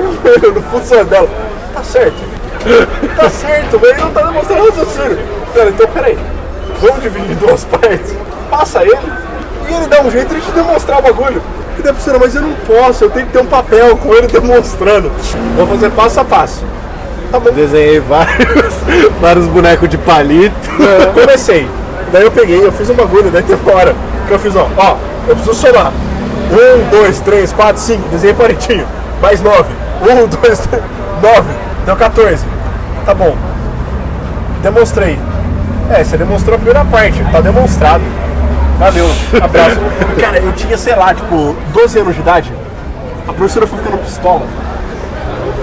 No 0.55 0.63
fundo 0.63 1.05
dela, 1.05 1.29
tá 1.75 1.83
certo. 1.83 2.37
Tá 3.17 3.31
certo, 3.31 3.79
mas 3.81 3.91
ele 3.91 4.01
não 4.01 4.11
tá 4.11 4.23
demonstrando 4.23 4.69
raciocínio. 4.69 5.19
Cara, 5.55 5.71
então 5.71 5.89
peraí. 5.89 6.19
Vamos 6.81 7.03
dividir 7.03 7.31
em 7.31 7.35
duas 7.35 7.65
partes. 7.65 8.15
Passa 8.51 8.83
ele 8.83 8.99
e 9.69 9.75
ele 9.75 9.87
dá 9.87 10.03
um 10.03 10.11
jeito 10.11 10.35
de 10.35 10.41
te 10.41 10.51
demonstrar 10.53 10.99
o 10.99 11.03
bagulho. 11.03 11.43
E 11.79 11.83
daí 11.83 11.93
professora, 11.93 12.19
mas 12.19 12.35
eu 12.35 12.43
não 12.43 12.53
posso, 12.67 13.05
eu 13.05 13.11
tenho 13.11 13.27
que 13.27 13.33
ter 13.33 13.41
um 13.41 13.47
papel 13.47 13.97
com 13.97 14.15
ele 14.15 14.27
demonstrando. 14.27 15.11
Vou 15.57 15.67
fazer 15.67 15.91
passo 15.91 16.21
a 16.21 16.25
passo. 16.25 16.65
Tá 17.31 17.39
bom. 17.39 17.51
Desenhei 17.51 18.01
vários, 18.01 18.75
vários 19.21 19.47
bonecos 19.47 19.89
de 19.89 19.99
palito. 19.99 20.55
Comecei. 21.15 21.69
Daí 22.13 22.23
eu 22.23 22.31
peguei, 22.31 22.65
eu 22.65 22.73
fiz 22.73 22.89
um 22.89 22.95
bagulho, 22.95 23.31
daí 23.31 23.43
tem 23.43 23.57
uma 23.57 23.75
hora 23.75 23.95
que 24.27 24.33
eu 24.33 24.39
fiz, 24.39 24.55
ó, 24.55 24.69
ó, 24.77 24.97
eu 25.29 25.35
preciso 25.35 25.67
somar. 25.67 25.93
Um, 26.53 26.91
dois, 26.91 27.19
três, 27.21 27.53
quatro, 27.53 27.83
cinco, 27.83 28.09
desenhei 28.09 28.35
palitinho. 28.35 28.87
Mais 29.21 29.41
nove. 29.41 29.86
Um, 30.03 30.27
dois, 30.27 30.59
três, 30.59 30.85
nove. 31.23 31.51
Deu 31.85 31.97
14. 31.97 32.45
Tá 33.05 33.15
bom. 33.15 33.37
Demonstrei. 34.63 35.19
É, 35.91 36.03
você 36.03 36.17
demonstrou 36.17 36.57
a 36.57 36.59
primeira 36.59 36.85
parte, 36.85 37.23
tá 37.31 37.41
demonstrado. 37.41 38.03
Valeu, 38.79 39.07
abraço. 39.41 39.81
Cara, 40.21 40.39
eu 40.39 40.53
tinha, 40.53 40.77
sei 40.77 40.95
lá, 40.97 41.15
tipo, 41.15 41.57
12 41.73 41.99
anos 42.01 42.15
de 42.15 42.21
idade. 42.21 42.53
A 43.29 43.33
professora 43.33 43.67
foi 43.67 43.79
ficando 43.79 43.99
pistola. 43.99 44.43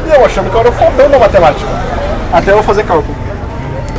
E 0.08 0.16
eu 0.16 0.26
achando 0.26 0.50
que 0.50 0.56
eu 0.56 0.62
era 0.62 0.72
fodão 0.72 1.10
da 1.10 1.20
matemática. 1.20 1.70
Até 2.32 2.52
eu 2.52 2.64
fazer 2.64 2.84
cálculo. 2.84 3.16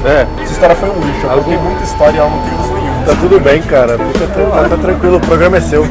É, 0.04 0.26
Essa 0.42 0.52
história 0.52 0.74
foi 0.74 0.90
um 0.90 1.00
lixo. 1.00 1.24
Eu 1.24 1.30
coloquei 1.30 1.56
muita 1.56 1.84
história 1.84 2.16
e 2.16 2.18
ela 2.18 2.30
não 2.30 2.38
tem 2.40 2.60
uso 2.60 2.74
nenhum. 2.74 3.04
tá 3.04 3.14
tudo 3.20 3.40
bem, 3.40 3.62
cara. 3.62 3.98
Fica 3.98 4.26
tá, 4.26 4.68
tá 4.68 4.76
tranquilo, 4.76 5.16
o 5.16 5.20
programa 5.20 5.56
é 5.58 5.60
seu. 5.60 5.86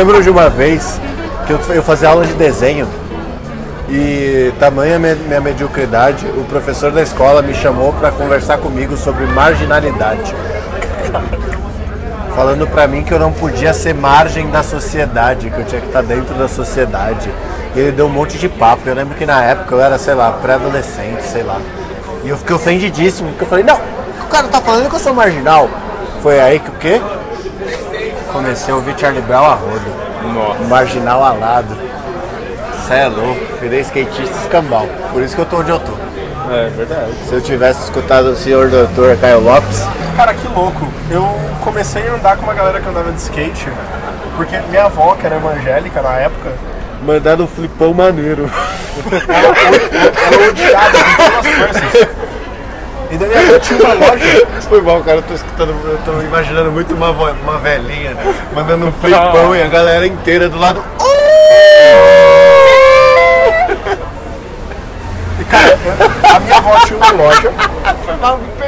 Lembro 0.00 0.22
de 0.22 0.30
uma 0.30 0.48
vez 0.48 0.98
que 1.46 1.52
eu, 1.52 1.60
eu 1.74 1.82
fazia 1.82 2.08
aula 2.08 2.24
de 2.24 2.32
desenho 2.32 2.88
e 3.86 4.50
tamanha 4.58 4.98
minha, 4.98 5.14
minha 5.14 5.40
mediocridade, 5.42 6.24
o 6.38 6.44
professor 6.44 6.90
da 6.90 7.02
escola 7.02 7.42
me 7.42 7.52
chamou 7.52 7.92
para 7.92 8.10
conversar 8.10 8.56
comigo 8.56 8.96
sobre 8.96 9.26
marginalidade. 9.26 10.34
falando 12.34 12.66
pra 12.66 12.88
mim 12.88 13.02
que 13.02 13.12
eu 13.12 13.18
não 13.18 13.30
podia 13.30 13.74
ser 13.74 13.92
margem 13.92 14.48
da 14.48 14.62
sociedade, 14.62 15.50
que 15.50 15.58
eu 15.58 15.66
tinha 15.66 15.82
que 15.82 15.88
estar 15.88 16.02
dentro 16.02 16.34
da 16.34 16.48
sociedade. 16.48 17.30
E 17.76 17.78
ele 17.78 17.92
deu 17.92 18.06
um 18.06 18.10
monte 18.10 18.38
de 18.38 18.48
papo. 18.48 18.88
Eu 18.88 18.94
lembro 18.94 19.14
que 19.18 19.26
na 19.26 19.44
época 19.44 19.74
eu 19.74 19.82
era, 19.82 19.98
sei 19.98 20.14
lá, 20.14 20.32
pré-adolescente, 20.32 21.22
sei 21.24 21.42
lá. 21.42 21.60
E 22.24 22.30
eu 22.30 22.38
fiquei 22.38 22.56
ofendidíssimo, 22.56 23.28
porque 23.30 23.44
eu 23.44 23.48
falei, 23.48 23.64
não, 23.64 23.76
o 23.76 24.28
cara 24.30 24.48
tá 24.48 24.62
falando 24.62 24.88
que 24.88 24.96
eu 24.96 25.00
sou 25.00 25.12
marginal. 25.12 25.68
Foi 26.22 26.40
aí 26.40 26.58
que 26.58 26.70
o 26.70 26.74
quê? 26.80 27.02
Comecei 28.50 28.74
a 28.74 28.76
ouvir 28.76 28.98
Charlie 28.98 29.22
Brown 29.22 29.44
a 29.44 29.54
rodo. 29.54 30.34
Nossa. 30.34 30.64
Marginal 30.64 31.22
alado. 31.22 31.76
Cê 32.88 32.94
é 32.94 33.06
louco, 33.06 33.40
virei 33.60 33.78
skatista 33.82 34.36
escambau. 34.38 34.88
Por 35.12 35.22
isso 35.22 35.36
que 35.36 35.40
eu 35.40 35.46
tô 35.46 35.58
onde 35.58 35.70
eu 35.70 35.78
tô. 35.78 35.92
É 36.52 36.68
verdade. 36.70 37.12
Se 37.28 37.32
eu 37.32 37.40
tivesse 37.40 37.84
escutado 37.84 38.24
o 38.30 38.34
senhor 38.34 38.68
doutor 38.68 39.16
Caio 39.18 39.38
Lopes, 39.38 39.86
Cara, 40.16 40.34
que 40.34 40.48
louco. 40.48 40.88
Eu 41.08 41.28
comecei 41.62 42.08
a 42.08 42.14
andar 42.14 42.36
com 42.38 42.42
uma 42.42 42.52
galera 42.52 42.80
que 42.80 42.88
andava 42.88 43.12
de 43.12 43.20
skate, 43.20 43.68
porque 44.36 44.58
minha 44.68 44.86
avó, 44.86 45.14
que 45.14 45.24
era 45.24 45.36
evangélica 45.36 46.02
na 46.02 46.16
época, 46.16 46.50
mandado 47.06 47.44
um 47.44 47.46
flipão 47.46 47.94
maneiro. 47.94 48.50
ela 49.28 50.48
odiava 50.50 50.90
com 50.90 51.22
todas 51.22 51.36
as 51.38 51.54
forças. 51.54 52.08
E 53.10 53.18
daí 53.18 53.28
minha 53.28 53.40
avó 53.40 53.58
tinha 53.58 53.82
uma 53.82 53.94
loja. 54.06 54.46
Foi 54.68 54.80
mal, 54.82 55.02
cara, 55.02 55.18
eu 55.18 55.22
tô 55.22 55.34
escutando, 55.34 55.70
eu 55.70 55.98
tô 56.04 56.20
imaginando 56.22 56.70
muito 56.70 56.94
uma, 56.94 57.10
uma 57.10 57.58
velhinha 57.58 58.16
mandando 58.54 58.86
um 58.86 58.92
flipão 58.92 59.54
e 59.56 59.62
a 59.62 59.66
galera 59.66 60.06
inteira 60.06 60.48
do 60.48 60.58
lado. 60.58 60.82
E, 65.40 65.44
cara, 65.44 65.76
a 66.34 66.40
minha 66.40 66.56
avó 66.58 66.78
tinha 66.86 66.98
uma 66.98 67.10
loja. 67.10 67.52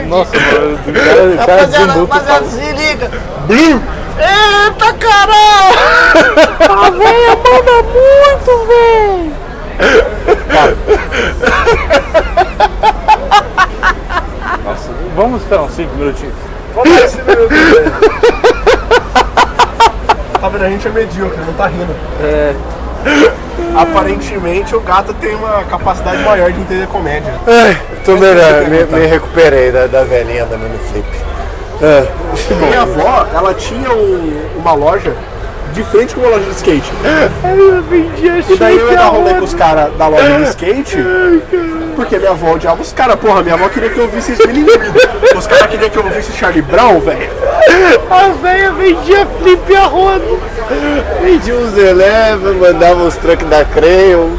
Nossa, 0.08 0.36
mano, 0.36 0.78
o 0.86 0.92
cara, 0.92 1.24
o 1.24 1.46
cara 1.46 1.66
desandou 1.66 2.06
total. 2.08 2.42
se 2.44 2.72
liga! 2.72 3.10
Blum! 3.46 3.80
Eita 4.18 4.92
caralho! 4.94 5.78
A 6.58 6.90
velha 6.90 7.36
manda 7.36 7.82
muito, 7.84 8.50
velho! 8.66 9.32
Vamos 15.16 15.42
esperar 15.42 15.62
uns 15.62 15.72
5 15.74 15.94
minutinhos. 15.96 16.34
Vamos 16.74 16.96
dar 16.96 17.04
esse. 17.04 17.18
Tá 20.40 20.48
vendo? 20.48 20.64
A 20.64 20.68
gente 20.70 20.88
é 20.88 20.90
medíocre, 20.90 21.38
não 21.46 21.52
tá 21.52 21.66
rindo. 21.66 21.94
É, 22.20 22.54
Aparentemente 23.76 24.74
o 24.76 24.80
gato 24.80 25.12
tem 25.14 25.34
uma 25.34 25.62
capacidade 25.64 26.22
maior 26.22 26.50
de 26.52 26.60
entender 26.60 26.86
comédia. 26.88 27.32
Ai, 27.46 27.76
tô 28.04 28.16
melhor, 28.16 28.62
me, 28.68 28.84
me 28.84 29.06
recuperei 29.06 29.70
da, 29.72 29.86
da 29.86 30.04
velhinha 30.04 30.44
no 30.46 30.78
flip. 30.90 31.06
É. 31.82 32.06
Minha 32.66 32.82
avó, 32.82 33.26
ela 33.34 33.54
tinha 33.54 33.90
um- 33.92 34.50
uma 34.56 34.72
loja 34.72 35.12
de 35.72 35.82
frente 35.84 36.14
com 36.14 36.20
uma 36.20 36.30
loja 36.30 36.44
de 36.44 36.50
skate. 36.56 36.92
Eu 37.44 37.82
vendia 37.82 38.38
E 38.48 38.56
daí 38.56 38.76
eu 38.78 38.90
ia 38.90 38.96
dar 38.98 39.06
rolê 39.08 39.34
com 39.34 39.44
os 39.44 39.54
caras 39.54 39.92
da 39.96 40.06
loja 40.06 40.36
de 40.38 40.42
skate, 40.50 40.96
porque 42.02 42.18
minha 42.18 42.30
avó 42.32 42.52
odiava 42.52 42.82
os 42.82 42.92
caras. 42.92 43.16
Porra, 43.16 43.42
minha 43.42 43.54
avó 43.54 43.68
queria 43.68 43.90
que 43.90 43.98
eu 43.98 44.04
ouvisse 44.04 44.32
Smilinguido. 44.32 44.92
Os 45.36 45.46
caras 45.46 45.66
queriam 45.68 45.88
que 45.90 45.96
eu 45.98 46.04
ouvisse 46.04 46.32
Charlie 46.32 46.62
Brown, 46.62 47.00
velho. 47.00 47.30
A 48.10 48.28
velha 48.42 48.72
vendia 48.72 49.26
flip 49.40 49.74
a 49.76 49.84
rodo. 49.86 50.38
Vendia 51.22 51.54
uns 51.54 51.76
Eleven, 51.76 52.54
mandava 52.54 53.02
os 53.04 53.16
truques 53.16 53.46
da 53.48 53.64
Creio. 53.64 54.30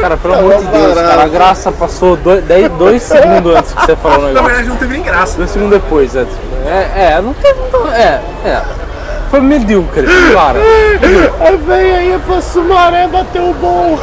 cara, 0.00 0.16
pelo 0.16 0.34
amor 0.34 0.56
de 0.58 0.66
Deus, 0.66 0.94
cara, 0.94 1.22
a 1.22 1.28
graça 1.28 1.70
passou 1.72 2.16
2 2.16 3.02
segundos 3.02 3.56
antes 3.56 3.72
que 3.72 3.86
você 3.86 3.96
falou 3.96 4.18
o 4.18 4.22
Na 4.22 4.28
negócio. 4.28 4.46
verdade 4.48 4.68
não 4.68 4.76
teve 4.76 4.92
nem 4.94 5.02
graça. 5.02 5.36
Dois 5.38 5.50
segundos 5.50 5.80
depois, 5.80 6.16
é. 6.16 6.26
É, 6.66 7.12
é, 7.14 7.20
não 7.22 7.32
teve. 7.34 7.58
tão- 7.70 7.92
É, 7.92 8.20
é. 8.44 8.62
Foi 9.30 9.40
medíocre, 9.40 10.06
claro. 10.32 10.58
A 11.40 11.50
velha 11.66 12.02
ia 12.02 12.18
pra 12.18 12.40
Sumaré 12.42 13.06
bater 13.08 13.40
o 13.40 13.54
bom. 13.54 13.98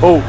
Ou, 0.00 0.22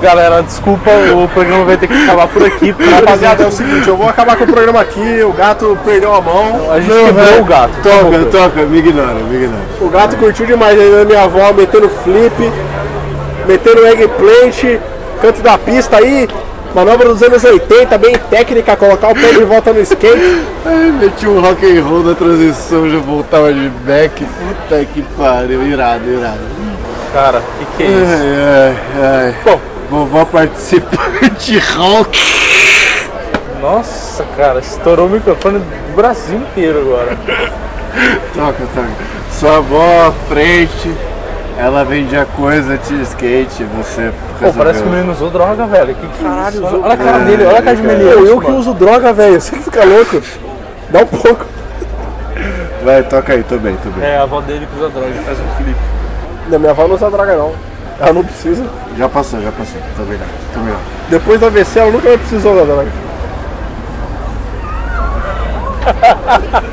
galera, 0.00 0.42
desculpa, 0.42 0.90
o 0.90 1.28
programa 1.28 1.64
vai 1.64 1.76
ter 1.76 1.88
que 1.88 2.04
acabar 2.04 2.28
por 2.28 2.44
aqui. 2.44 2.72
porque 2.72 2.90
Rapaziada, 2.90 3.44
é 3.44 3.46
o 3.46 3.50
seguinte, 3.50 3.88
eu 3.88 3.96
vou 3.96 4.08
acabar 4.08 4.36
com 4.36 4.44
o 4.44 4.46
programa 4.46 4.80
aqui, 4.80 5.22
o 5.22 5.32
gato 5.32 5.78
perdeu 5.84 6.14
a 6.14 6.20
mão. 6.20 6.70
A 6.70 6.80
gente 6.80 6.92
quebrou 6.92 7.40
o 7.40 7.44
gato. 7.44 7.72
Toca, 7.82 8.24
toca, 8.30 8.62
me 8.62 8.78
ignora, 8.78 9.14
me 9.14 9.36
ignora. 9.36 9.62
O 9.80 9.88
gato 9.88 10.16
curtiu 10.16 10.46
demais 10.46 10.78
aí 10.78 10.90
da 10.90 11.04
minha 11.04 11.22
avó, 11.22 11.52
metendo 11.52 11.88
flip, 11.88 12.52
metendo 13.46 13.86
eggplant, 13.86 14.80
canto 15.20 15.42
da 15.42 15.58
pista 15.58 15.96
aí, 15.96 16.28
manobra 16.74 17.08
dos 17.08 17.22
anos 17.22 17.42
80, 17.42 17.98
bem 17.98 18.16
técnica, 18.30 18.76
colocar 18.76 19.08
o 19.08 19.14
pé 19.14 19.32
de 19.32 19.44
volta 19.44 19.72
no 19.72 19.80
skate. 19.80 20.42
Ai, 20.64 20.92
meti 20.92 21.26
um 21.26 21.40
rock 21.40 21.66
and 21.66 21.82
roll 21.82 22.04
na 22.04 22.14
transição, 22.14 22.88
já 22.88 22.98
voltava 22.98 23.52
de 23.52 23.68
back. 23.84 24.24
Puta 24.24 24.84
que 24.84 25.02
pariu, 25.16 25.66
irado, 25.66 26.08
irado. 26.08 26.71
Cara, 27.12 27.42
que 27.58 27.66
que 27.76 27.82
é 27.82 27.86
isso? 27.86 28.12
Ai, 28.12 28.74
ai, 29.02 29.26
ai. 29.26 29.34
Bom. 29.44 29.60
Vovó 29.90 30.24
participante 30.24 31.58
rock. 31.76 32.18
Nossa, 33.60 34.24
cara, 34.36 34.58
estourou 34.60 35.06
o 35.06 35.10
microfone 35.10 35.58
do 35.58 35.94
Brasil 35.94 36.38
inteiro 36.38 36.80
agora. 36.80 37.16
Toca, 38.34 38.64
toca. 38.74 38.88
Sua 39.30 39.58
avó 39.58 40.08
à 40.08 40.12
frente, 40.28 40.90
ela 41.58 41.84
vendia 41.84 42.26
coisa 42.36 42.78
de 42.78 43.02
skate, 43.02 43.64
você 43.76 44.10
Pô, 44.40 44.50
parece 44.54 44.82
que 44.82 44.88
o 44.88 44.92
menino 44.92 45.12
usou 45.12 45.30
droga, 45.30 45.66
velho. 45.66 45.94
Que 45.94 46.24
caralho, 46.24 46.66
usou? 46.66 46.82
Olha 46.82 46.94
a 46.94 46.96
cara 46.96 47.18
dele, 47.18 47.44
olha 47.44 47.58
a 47.58 47.62
cara 47.62 47.76
de 47.76 47.82
meliante, 47.82 48.16
Eu, 48.16 48.26
eu 48.26 48.40
que 48.40 48.50
uso 48.50 48.72
droga, 48.72 49.12
velho, 49.12 49.38
você 49.40 49.54
que 49.54 49.62
fica 49.62 49.84
louco. 49.84 50.22
Dá 50.88 51.00
um 51.00 51.06
pouco. 51.06 51.44
Vai, 52.82 53.02
toca 53.02 53.34
aí, 53.34 53.42
tô 53.42 53.58
bem, 53.58 53.76
tô 53.82 53.90
bem. 53.90 54.08
É, 54.08 54.16
a 54.16 54.22
avó 54.22 54.40
dele 54.40 54.66
que 54.66 54.78
usa 54.78 54.88
droga, 54.88 55.12
faz 55.26 55.38
um 55.38 55.56
Felipe. 55.58 55.78
Minha 56.58 56.70
avó 56.70 56.86
não 56.86 56.94
usa 56.94 57.10
droga 57.10 57.36
não. 57.36 57.52
Ela 58.00 58.12
não 58.12 58.24
precisa. 58.24 58.64
Já 58.96 59.08
passou, 59.08 59.40
já 59.40 59.52
passou. 59.52 59.80
Tô 59.96 60.02
melhor, 60.02 60.26
tô 60.52 60.60
melhor. 60.60 60.80
Depois 61.08 61.40
da 61.40 61.46
AVC 61.48 61.78
ela 61.78 61.90
nunca 61.90 62.18
precisou 62.18 62.54
da 62.56 62.64
droga. 62.64 62.88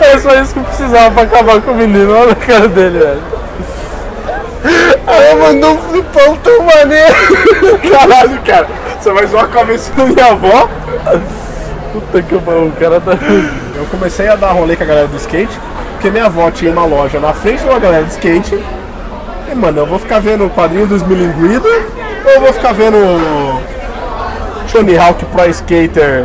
É 0.00 0.18
só 0.18 0.34
isso 0.40 0.54
que 0.54 0.60
precisava 0.60 1.10
pra 1.12 1.22
acabar 1.22 1.60
com 1.60 1.70
o 1.70 1.74
menino, 1.74 2.12
olha 2.12 2.32
a 2.32 2.34
cara 2.34 2.68
dele, 2.68 2.98
velho. 2.98 3.22
Ela 5.06 5.34
mandou 5.36 5.74
um 5.74 5.78
flipão 5.78 6.36
tão 6.36 6.62
maneiro. 6.62 7.14
Caralho, 7.90 8.40
cara. 8.42 8.66
Você 9.00 9.12
vai 9.12 9.26
zoar 9.26 9.44
a 9.44 9.48
cabeça 9.48 9.92
da 9.92 10.04
minha 10.04 10.26
avó? 10.26 10.68
Puta 11.92 12.22
que 12.22 12.38
pariu, 12.38 12.66
o 12.66 12.72
cara 12.72 13.00
tá. 13.00 13.12
Eu 13.74 13.86
comecei 13.86 14.28
a 14.28 14.36
dar 14.36 14.52
rolê 14.52 14.76
com 14.76 14.82
a 14.82 14.86
galera 14.86 15.06
do 15.06 15.16
skate, 15.16 15.58
porque 16.00 16.10
minha 16.10 16.24
avó 16.24 16.50
tinha 16.50 16.72
uma 16.72 16.86
loja 16.86 17.20
na 17.20 17.34
frente 17.34 17.60
de 17.62 17.68
uma 17.68 17.78
galera 17.78 18.04
de 18.04 18.12
skate. 18.12 18.58
E, 19.52 19.54
mano, 19.54 19.80
eu 19.80 19.86
vou 19.86 19.98
ficar 19.98 20.18
vendo 20.18 20.46
o 20.46 20.50
quadrinho 20.50 20.86
dos 20.86 21.02
milinguidos 21.02 21.70
ou 22.24 22.30
eu 22.30 22.40
vou 22.40 22.52
ficar 22.54 22.72
vendo 22.72 22.96
o 22.96 23.60
Tony 24.72 24.96
Hawk 24.96 25.22
Pro 25.26 25.44
Skater 25.50 26.24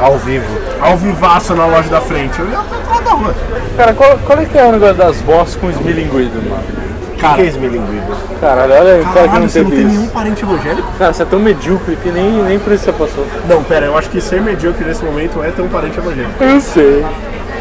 Ao 0.00 0.16
vivo. 0.16 0.46
ao 0.80 0.96
vivaço 0.96 1.54
na 1.54 1.66
loja 1.66 1.90
da 1.90 2.00
frente? 2.00 2.40
Eu 2.40 2.48
ia 2.48 2.56
pra 2.88 3.00
da 3.00 3.10
rua. 3.10 3.34
Cara, 3.76 3.92
qual, 3.92 4.18
qual 4.24 4.38
é 4.38 4.46
que 4.46 4.56
é 4.56 4.64
o 4.64 4.72
negócio 4.72 4.94
das 4.94 5.20
vozes 5.20 5.56
com 5.56 5.68
esmilinguido, 5.68 6.40
mano? 6.48 6.64
O 7.12 7.16
que 7.16 7.42
é 7.42 7.44
esmilinguido? 7.44 8.16
Caralho, 8.40 8.72
olha 8.72 8.92
aí 8.94 9.00
o 9.02 9.04
cara 9.12 9.28
que 9.28 9.38
não 9.40 9.48
você 9.48 9.62
não 9.62 9.70
tem 9.70 9.80
isso. 9.80 9.88
nenhum 9.88 10.06
parente 10.08 10.42
evangélico? 10.42 10.88
Cara, 10.98 11.12
você 11.12 11.22
é 11.22 11.26
tão 11.26 11.38
medíocre 11.38 11.96
que 11.96 12.08
nem, 12.10 12.30
nem 12.44 12.58
por 12.58 12.72
isso 12.72 12.84
você 12.84 12.92
passou. 12.92 13.26
Não, 13.46 13.62
pera, 13.62 13.84
eu 13.86 13.98
acho 13.98 14.08
que 14.08 14.20
ser 14.22 14.40
medíocre 14.40 14.86
nesse 14.86 15.04
momento 15.04 15.42
é 15.44 15.50
ter 15.50 15.60
um 15.60 15.68
parente 15.68 15.98
evangélico. 15.98 16.42
Eu 16.42 16.60
sei. 16.62 17.04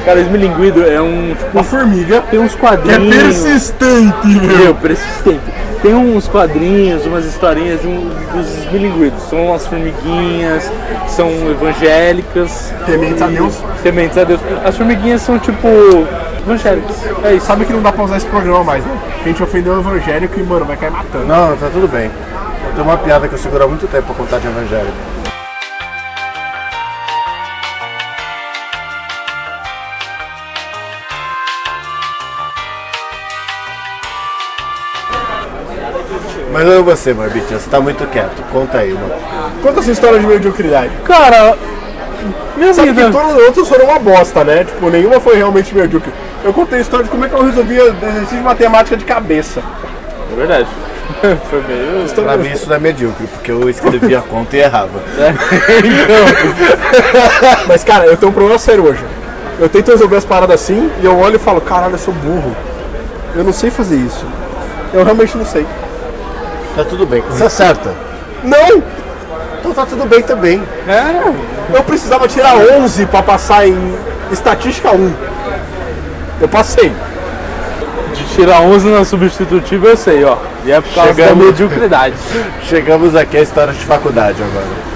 Cara, 0.05 0.19
esmilinguido 0.19 0.83
é 0.83 1.01
um, 1.01 1.33
tipo, 1.33 1.51
Uma 1.53 1.63
formiga 1.63 2.21
tem 2.29 2.39
uns 2.39 2.53
é 2.53 2.57
quadrinhos... 2.57 3.15
persistente, 3.15 4.27
meu. 4.27 4.57
Meu, 4.57 4.75
persistente. 4.75 5.41
Tem 5.81 5.93
uns 5.93 6.27
quadrinhos, 6.27 7.05
umas 7.05 7.25
historinhas 7.25 7.81
de 7.81 7.87
um, 7.87 8.09
dos 8.33 8.47
esmilinguidos. 8.57 9.23
São 9.23 9.47
umas 9.47 9.65
formiguinhas, 9.65 10.71
são 11.07 11.29
evangélicas. 11.49 12.73
Tementes 12.85 13.21
a 13.21 13.27
Deus. 13.27 13.53
Tementes 13.81 14.17
a 14.17 14.23
Deus. 14.23 14.39
As 14.65 14.75
formiguinhas 14.75 15.21
são 15.21 15.39
tipo 15.39 15.67
evangélicas. 16.45 16.95
É 17.23 17.33
isso. 17.33 17.45
Sabe 17.45 17.65
que 17.65 17.73
não 17.73 17.81
dá 17.81 17.91
pra 17.91 18.03
usar 18.03 18.17
esse 18.17 18.27
programa 18.27 18.63
mais, 18.63 18.85
né? 18.85 18.97
A 19.21 19.27
gente 19.27 19.41
ofendeu 19.41 19.73
o 19.73 19.79
evangélico 19.79 20.39
e, 20.39 20.43
mano, 20.43 20.65
vai 20.65 20.77
cair 20.77 20.91
matando. 20.91 21.25
Não, 21.25 21.55
tá 21.55 21.69
tudo 21.71 21.87
bem. 21.87 22.09
Tem 22.75 22.83
uma 22.83 22.97
piada 22.97 23.27
que 23.27 23.35
eu 23.35 23.39
seguro 23.39 23.63
há 23.63 23.67
muito 23.67 23.87
tempo 23.87 24.05
pra 24.07 24.15
contar 24.15 24.39
de 24.39 24.47
evangélico. 24.47 24.93
Mas 36.53 36.65
não 36.65 36.73
é 36.73 36.81
você, 36.83 37.13
Marbicha, 37.15 37.57
você 37.57 37.67
tá 37.67 37.81
muito 37.81 38.05
quieto. 38.11 38.43
Conta 38.51 38.77
aí, 38.77 38.93
mano. 38.93 39.15
Conta 39.63 39.79
essa 39.79 39.91
história 39.91 40.19
de 40.19 40.27
mediocridade. 40.27 40.91
Cara, 41.03 41.57
minha 42.55 42.71
Sabe 42.73 42.89
que 42.89 42.93
vida. 42.93 43.11
todas 43.11 43.35
as 43.35 43.41
outras 43.41 43.67
foram 43.67 43.85
uma 43.85 43.97
bosta, 43.97 44.43
né? 44.43 44.63
Tipo, 44.63 44.87
nenhuma 44.91 45.19
foi 45.19 45.35
realmente 45.35 45.73
medíocre. 45.73 46.13
Eu 46.43 46.53
contei 46.53 46.77
a 46.77 46.81
história 46.81 47.05
de 47.05 47.09
como 47.09 47.25
é 47.25 47.29
que 47.29 47.33
eu 47.33 47.43
resolvia 47.43 47.85
exercício 47.85 48.37
de 48.37 48.43
matemática 48.43 48.95
de 48.95 49.03
cabeça. 49.03 49.63
É 50.31 50.35
verdade. 50.35 50.67
Foi 51.49 51.61
meio. 51.67 52.07
Pra 52.13 52.37
mim 52.37 52.51
isso 52.51 52.67
não 52.67 52.75
é 52.75 52.79
medíocre, 52.79 53.27
porque 53.27 53.51
eu 53.51 53.69
escrevia 53.69 54.19
a 54.19 54.21
conta 54.21 54.55
e 54.55 54.59
errava. 54.59 55.01
Mas, 57.67 57.83
cara, 57.83 58.05
eu 58.05 58.15
tenho 58.15 58.29
um 58.29 58.33
problema 58.33 58.59
sério 58.59 58.85
hoje. 58.85 59.03
Eu 59.59 59.69
tento 59.69 59.89
resolver 59.89 60.17
as 60.17 60.25
paradas 60.25 60.61
assim 60.61 60.89
e 61.01 61.05
eu 61.05 61.17
olho 61.17 61.35
e 61.35 61.39
falo, 61.39 61.61
caralho, 61.61 61.93
eu 61.93 61.99
sou 61.99 62.13
burro. 62.13 62.55
Eu 63.35 63.43
não 63.43 63.53
sei 63.53 63.69
fazer 63.69 63.95
isso. 63.95 64.25
Eu 64.93 65.03
realmente 65.03 65.37
não 65.37 65.45
sei. 65.45 65.65
Tá 66.75 66.83
tudo 66.83 67.05
bem. 67.05 67.21
Você 67.29 67.43
acerta. 67.43 67.93
Não! 68.43 68.83
Então 69.59 69.73
tá 69.73 69.85
tudo 69.85 70.05
bem 70.05 70.21
também. 70.21 70.61
É, 70.87 71.33
Eu 71.77 71.83
precisava 71.83 72.27
tirar 72.27 72.55
11 72.57 73.05
pra 73.05 73.21
passar 73.23 73.67
em 73.67 73.95
estatística 74.31 74.91
1. 74.91 75.13
Eu 76.41 76.47
passei. 76.49 76.91
de 78.13 78.23
tirar 78.35 78.61
11 78.61 78.87
na 78.89 79.05
substitutiva 79.05 79.87
eu 79.87 79.97
sei, 79.97 80.23
ó. 80.23 80.37
E 80.65 80.71
é 80.71 80.79
por 80.81 80.93
causa 80.93 81.13
da 81.13 81.23
Chegamos. 81.23 81.45
mediocridade. 81.45 82.15
Chegamos 82.67 83.15
aqui 83.15 83.37
à 83.37 83.41
história 83.41 83.73
de 83.73 83.85
faculdade 83.85 84.37
agora. 84.43 84.92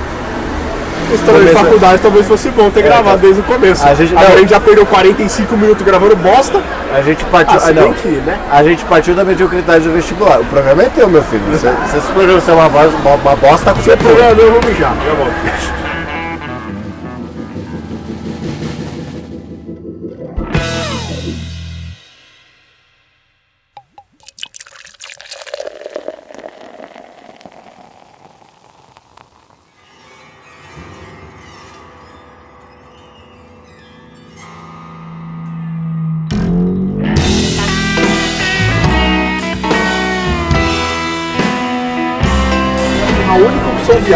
História 1.13 1.45
de 1.45 1.51
faculdade 1.53 2.01
talvez 2.01 2.27
fosse 2.27 2.49
bom 2.49 2.69
ter 2.69 2.81
gravado 2.83 3.21
desde 3.21 3.39
o 3.39 3.43
começo. 3.43 3.87
A 3.87 3.93
gente- 3.93 4.11
Agora 4.13 4.29
não. 4.29 4.35
a 4.35 4.39
gente 4.39 4.49
já 4.49 4.59
perdeu 4.59 4.85
45 4.85 5.55
minutos 5.57 5.85
gravando 5.85 6.15
bosta. 6.15 6.61
A 6.93 7.01
gente 7.01 7.23
partiu. 7.25 7.59
Ah, 7.59 7.67
ah, 7.67 7.71
não. 7.71 7.93
que, 7.93 8.07
né? 8.07 8.37
A 8.51 8.63
gente 8.63 8.83
partiu 8.85 9.13
da 9.15 9.23
mediocridade 9.23 9.85
do 9.85 9.93
vestibular. 9.93 10.39
O 10.39 10.45
programa 10.45 10.83
é 10.83 10.89
teu, 10.89 11.07
meu 11.07 11.23
filho. 11.23 11.43
Se, 11.53 11.59
se 11.59 11.97
esse 11.97 12.11
programa 12.11 12.41
ser 12.41 12.51
uma, 12.51 12.67
uma, 12.67 13.13
uma 13.15 13.35
bosta, 13.35 13.73
Se 13.75 13.81
você 13.83 13.91
é 13.91 13.95
problema 13.95 14.33
meu, 14.35 14.45
eu 14.45 14.51
vou 14.53 14.69
mijar. 14.69 14.93
Já 15.05 15.13
volto. 15.13 15.86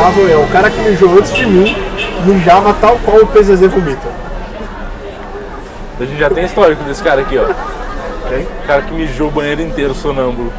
É 0.04 0.36
o 0.36 0.48
cara 0.52 0.70
que 0.70 0.80
mijou 0.82 1.12
antes 1.18 1.34
de 1.34 1.46
mim 1.46 1.76
mijava 2.26 2.74
tal 2.82 2.98
qual 3.06 3.18
o 3.18 3.28
PZZ 3.28 3.62
vomita. 3.68 4.08
A 6.00 6.04
gente 6.06 6.18
já 6.20 6.30
tem 6.30 6.46
histórico 6.46 6.84
desse 6.84 7.04
cara 7.04 7.22
aqui, 7.22 7.38
ó. 7.38 7.46
Quem? 8.28 8.42
O 8.44 8.68
cara 8.68 8.82
que 8.82 8.94
mijou 8.94 9.28
o 9.28 9.32
banheiro 9.32 9.62
inteiro 9.62 9.94
sonâmbulo. 9.94 10.52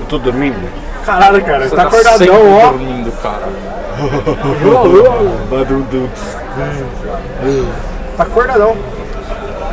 Eu 0.00 0.06
tô 0.06 0.18
dormindo. 0.18 0.56
Caralho, 1.04 1.44
cara, 1.44 1.68
Você 1.68 1.76
tá 1.76 1.90
sempre 1.90 1.98
acordadão, 2.30 2.52
ó. 2.58 2.70
dormindo, 2.70 3.12
cara. 3.22 3.42
Tá 8.16 8.22
acordadão. 8.22 8.76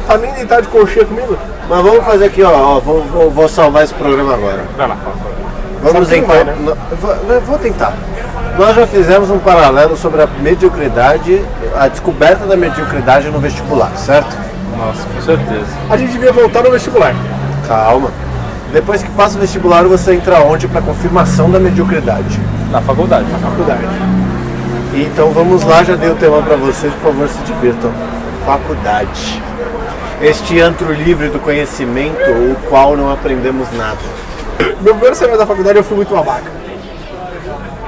Tá 0.08 0.18
nem 0.18 0.34
deitado 0.34 0.64
de 0.64 0.68
colchinha 0.68 1.06
comigo? 1.06 1.38
Mas 1.70 1.82
vamos 1.82 2.04
fazer 2.06 2.26
aqui, 2.26 2.44
ó. 2.44 2.52
ó, 2.52 2.80
vou, 2.80 3.02
vou- 3.04 3.32
vou 3.32 3.48
salvar 3.48 3.84
esse 3.86 3.94
programa 3.94 4.34
agora. 4.34 4.66
Vai 4.76 4.88
lá. 4.88 4.98
Vamos 5.82 6.10
vai, 6.10 6.44
né? 6.44 6.56
vou, 7.02 7.42
vou 7.42 7.58
tentar. 7.60 7.94
Nós 8.58 8.76
já 8.76 8.86
fizemos 8.86 9.32
um 9.32 9.40
paralelo 9.40 9.98
sobre 9.98 10.22
a 10.22 10.28
mediocridade, 10.28 11.44
a 11.76 11.88
descoberta 11.88 12.46
da 12.46 12.56
mediocridade 12.56 13.28
no 13.30 13.40
vestibular, 13.40 13.92
certo? 13.98 14.38
Nossa, 14.78 15.08
com 15.08 15.22
certeza. 15.22 15.66
A 15.90 15.98
gente 15.98 16.12
devia 16.12 16.32
voltar 16.32 16.62
no 16.62 16.70
vestibular. 16.70 17.16
Calma. 17.68 18.12
Depois 18.72 19.02
que 19.02 19.10
passa 19.12 19.38
o 19.38 19.42
vestibular, 19.42 19.84
você 19.86 20.14
entra 20.14 20.40
onde 20.42 20.68
para 20.68 20.82
confirmação 20.82 21.50
da 21.50 21.60
mediocridade. 21.60 22.40
Na 22.72 22.80
faculdade. 22.80 23.26
Faculdade. 23.42 23.82
Então 24.94 25.32
vamos 25.32 25.64
lá, 25.64 25.84
já 25.84 25.96
dei 25.96 26.12
o 26.12 26.16
tema 26.16 26.40
para 26.44 26.56
vocês, 26.56 26.94
por 26.94 27.12
favor, 27.12 27.28
se 27.28 27.40
divirtam. 27.40 27.92
Faculdade. 28.46 29.42
Este 30.22 30.60
antro 30.60 30.94
livre 30.94 31.30
do 31.30 31.40
conhecimento, 31.40 32.30
o 32.30 32.56
qual 32.70 32.96
não 32.96 33.12
aprendemos 33.12 33.68
nada. 33.76 33.98
Meu 34.82 34.94
primeiro 34.94 35.16
semestre 35.16 35.40
da 35.40 35.48
faculdade 35.48 35.80
eu 35.80 35.84
fui 35.84 35.98
muito 35.98 36.14
babaca. 36.14 36.63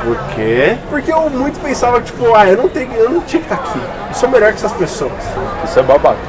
Por 0.06 0.18
quê? 0.36 0.78
Porque 0.88 1.12
eu 1.12 1.30
muito 1.32 1.60
pensava, 1.60 2.00
tipo, 2.00 2.36
ah, 2.36 2.48
eu 2.48 2.58
não, 2.58 2.70
tenho, 2.70 2.94
eu 2.94 3.10
não 3.10 3.22
tinha 3.22 3.42
que 3.42 3.52
estar 3.52 3.56
aqui. 3.56 3.80
Eu 4.10 4.14
sou 4.14 4.30
melhor 4.30 4.52
que 4.52 4.60
essas 4.60 4.72
pessoas. 4.74 5.12
Isso 5.64 5.80
é 5.80 5.82
babaca. 5.82 6.20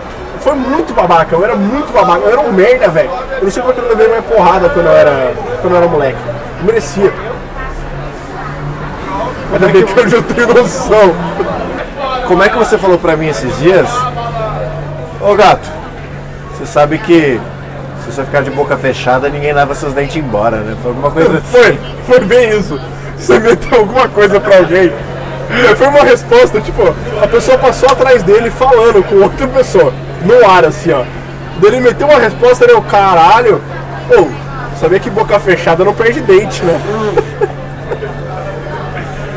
Foi 0.41 0.55
muito 0.55 0.95
babaca, 0.95 1.37
eu 1.37 1.45
era 1.45 1.55
muito 1.55 1.93
babaca. 1.93 2.21
Eu 2.21 2.31
era 2.31 2.41
um 2.41 2.53
merda, 2.53 2.89
velho. 2.89 3.11
Eu 3.33 3.45
não 3.45 3.51
sei 3.51 3.63
como 3.63 3.75
é 3.75 3.79
eu 3.79 3.89
levei 3.89 4.09
mais 4.09 4.25
porrada 4.25 4.71
quando 4.71 4.87
eu 4.87 4.93
era, 4.93 5.35
quando 5.61 5.75
eu 5.75 5.77
era 5.77 5.89
moleque. 5.89 6.19
Eu 6.61 6.65
merecia. 6.65 7.13
Ainda 9.53 9.69
bem 9.69 9.85
que 9.85 10.01
hoje 10.01 10.15
eu 10.17 10.23
tenho 10.23 10.55
noção. 10.55 11.15
Como 12.27 12.43
é 12.43 12.49
que 12.49 12.57
você 12.57 12.79
falou 12.79 12.99
pra 12.99 13.15
mim 13.15 13.29
esses 13.29 13.59
dias? 13.59 13.89
Ô 15.21 15.35
gato, 15.35 15.69
você 16.53 16.65
sabe 16.65 16.97
que 16.97 17.39
se 18.05 18.13
você 18.13 18.25
ficar 18.25 18.43
de 18.43 18.51
boca 18.51 18.75
fechada, 18.79 19.29
ninguém 19.29 19.53
leva 19.53 19.75
seus 19.75 19.93
dentes 19.93 20.17
embora, 20.17 20.59
né? 20.59 20.75
Foi 20.81 20.93
alguma 20.93 21.11
coisa 21.11 21.39
assim. 21.39 21.47
Foi, 21.51 21.79
foi 22.07 22.21
bem 22.21 22.59
isso. 22.59 22.81
Você 23.19 23.39
meteu 23.39 23.81
alguma 23.81 24.09
coisa 24.09 24.41
pra 24.41 24.59
alguém. 24.59 24.93
Foi 25.77 25.87
uma 25.89 26.03
resposta, 26.03 26.61
tipo, 26.61 26.83
a 27.23 27.27
pessoa 27.27 27.57
passou 27.59 27.89
atrás 27.89 28.23
dele 28.23 28.51
falando 28.51 29.03
com 29.05 29.17
outra 29.17 29.47
pessoa, 29.47 29.93
no 30.23 30.49
ar 30.51 30.65
assim, 30.65 30.91
ó. 30.91 31.05
Ele 31.63 31.81
meteu 31.81 32.07
uma 32.07 32.19
resposta 32.19 32.67
e 32.67 32.71
eu, 32.71 32.83
caralho, 32.83 33.63
ô, 34.11 34.27
sabia 34.79 34.99
que 34.99 35.09
boca 35.09 35.39
fechada 35.39 35.85
não 35.85 35.95
perde 35.95 36.21
dente, 36.21 36.63
né? 36.65 36.81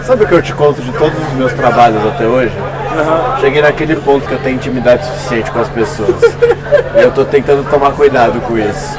Sabe 0.04 0.24
o 0.24 0.28
que 0.28 0.34
eu 0.34 0.42
te 0.42 0.54
conto 0.54 0.82
de 0.82 0.92
todos 0.94 1.14
os 1.16 1.34
meus 1.34 1.54
trabalhos 1.54 2.04
até 2.04 2.26
hoje? 2.26 2.52
Cheguei 3.40 3.62
naquele 3.62 3.96
ponto 3.96 4.28
que 4.28 4.34
eu 4.34 4.40
tenho 4.40 4.56
intimidade 4.56 5.06
suficiente 5.06 5.52
com 5.52 5.60
as 5.60 5.70
pessoas. 5.70 6.16
e 6.98 7.02
eu 7.02 7.12
tô 7.12 7.24
tentando 7.24 7.64
tomar 7.70 7.92
cuidado 7.92 8.42
com 8.42 8.58
isso. 8.58 8.98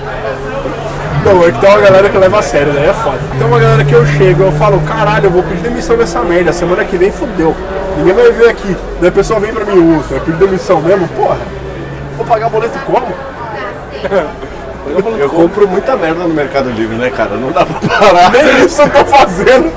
Não, 1.25 1.47
é 1.47 1.53
que 1.53 1.59
tem 1.61 1.69
uma 1.69 1.81
galera 1.81 2.09
que 2.09 2.19
leva 2.19 2.39
a 2.39 2.43
sério, 2.43 2.73
daí 2.73 2.89
é 2.89 2.93
foda. 2.93 3.19
Tem 3.37 3.47
uma 3.47 3.59
galera 3.59 3.85
que 3.85 3.93
eu 3.93 4.07
chego, 4.07 4.45
eu 4.45 4.53
falo, 4.53 4.81
caralho, 4.81 5.27
eu 5.27 5.31
vou 5.31 5.43
pedir 5.43 5.63
demissão 5.63 5.97
dessa 5.97 6.21
merda, 6.21 6.53
semana 6.53 6.85
que 6.85 6.97
vem 6.97 7.13
fudeu. 7.13 7.55
Ninguém 7.99 8.15
vai 8.15 8.33
ver 8.33 8.49
aqui. 8.49 8.77
Daí 9.01 9.09
a 9.09 9.13
pessoa 9.13 9.39
vem 9.39 9.53
pra 9.53 9.65
mim, 9.65 9.99
você 9.99 10.15
vai 10.15 10.25
pedir 10.25 10.39
demissão 10.39 10.81
mesmo? 10.81 11.07
Porra, 11.09 11.39
vou 12.17 12.27
pagar 12.27 12.49
boleto 12.49 12.79
como? 12.87 13.09
Eu 15.19 15.29
compro 15.29 15.69
muita 15.69 15.95
merda 15.95 16.25
no 16.25 16.35
Mercado 16.35 16.71
Livre, 16.71 16.97
né, 16.97 17.11
cara? 17.11 17.37
Não 17.37 17.53
dá 17.53 17.65
pra 17.67 17.81
parar. 17.89 18.31
Nem 18.33 18.65
isso 18.65 18.81
eu 18.81 18.91
tô 18.91 19.05
fazendo. 19.05 19.71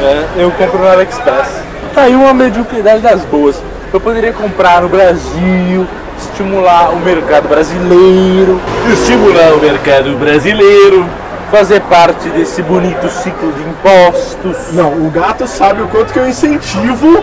É, 0.00 0.24
eu 0.38 0.50
compro 0.52 0.78
no 0.78 0.88
AliExpress. 0.88 1.48
Tá 1.94 2.02
aí 2.02 2.14
uma 2.14 2.34
mediocridade 2.34 3.00
das 3.00 3.20
boas. 3.26 3.56
Eu 3.92 4.00
poderia 4.00 4.32
comprar 4.32 4.82
no 4.82 4.88
Brasil, 4.88 5.86
estimular 6.18 6.90
o 6.92 7.00
mercado 7.00 7.48
brasileiro, 7.48 8.60
Estimular 8.92 9.52
o 9.54 9.60
mercado 9.60 10.16
brasileiro. 10.18 11.06
fazer 11.50 11.80
parte 11.82 12.28
desse 12.30 12.62
bonito 12.62 13.08
ciclo 13.08 13.52
de 13.52 13.62
impostos. 13.62 14.72
Não, 14.72 14.92
o 14.92 15.10
gato 15.10 15.46
sabe 15.46 15.82
o 15.82 15.88
quanto 15.88 16.12
que 16.12 16.18
eu 16.18 16.28
incentivo 16.28 17.22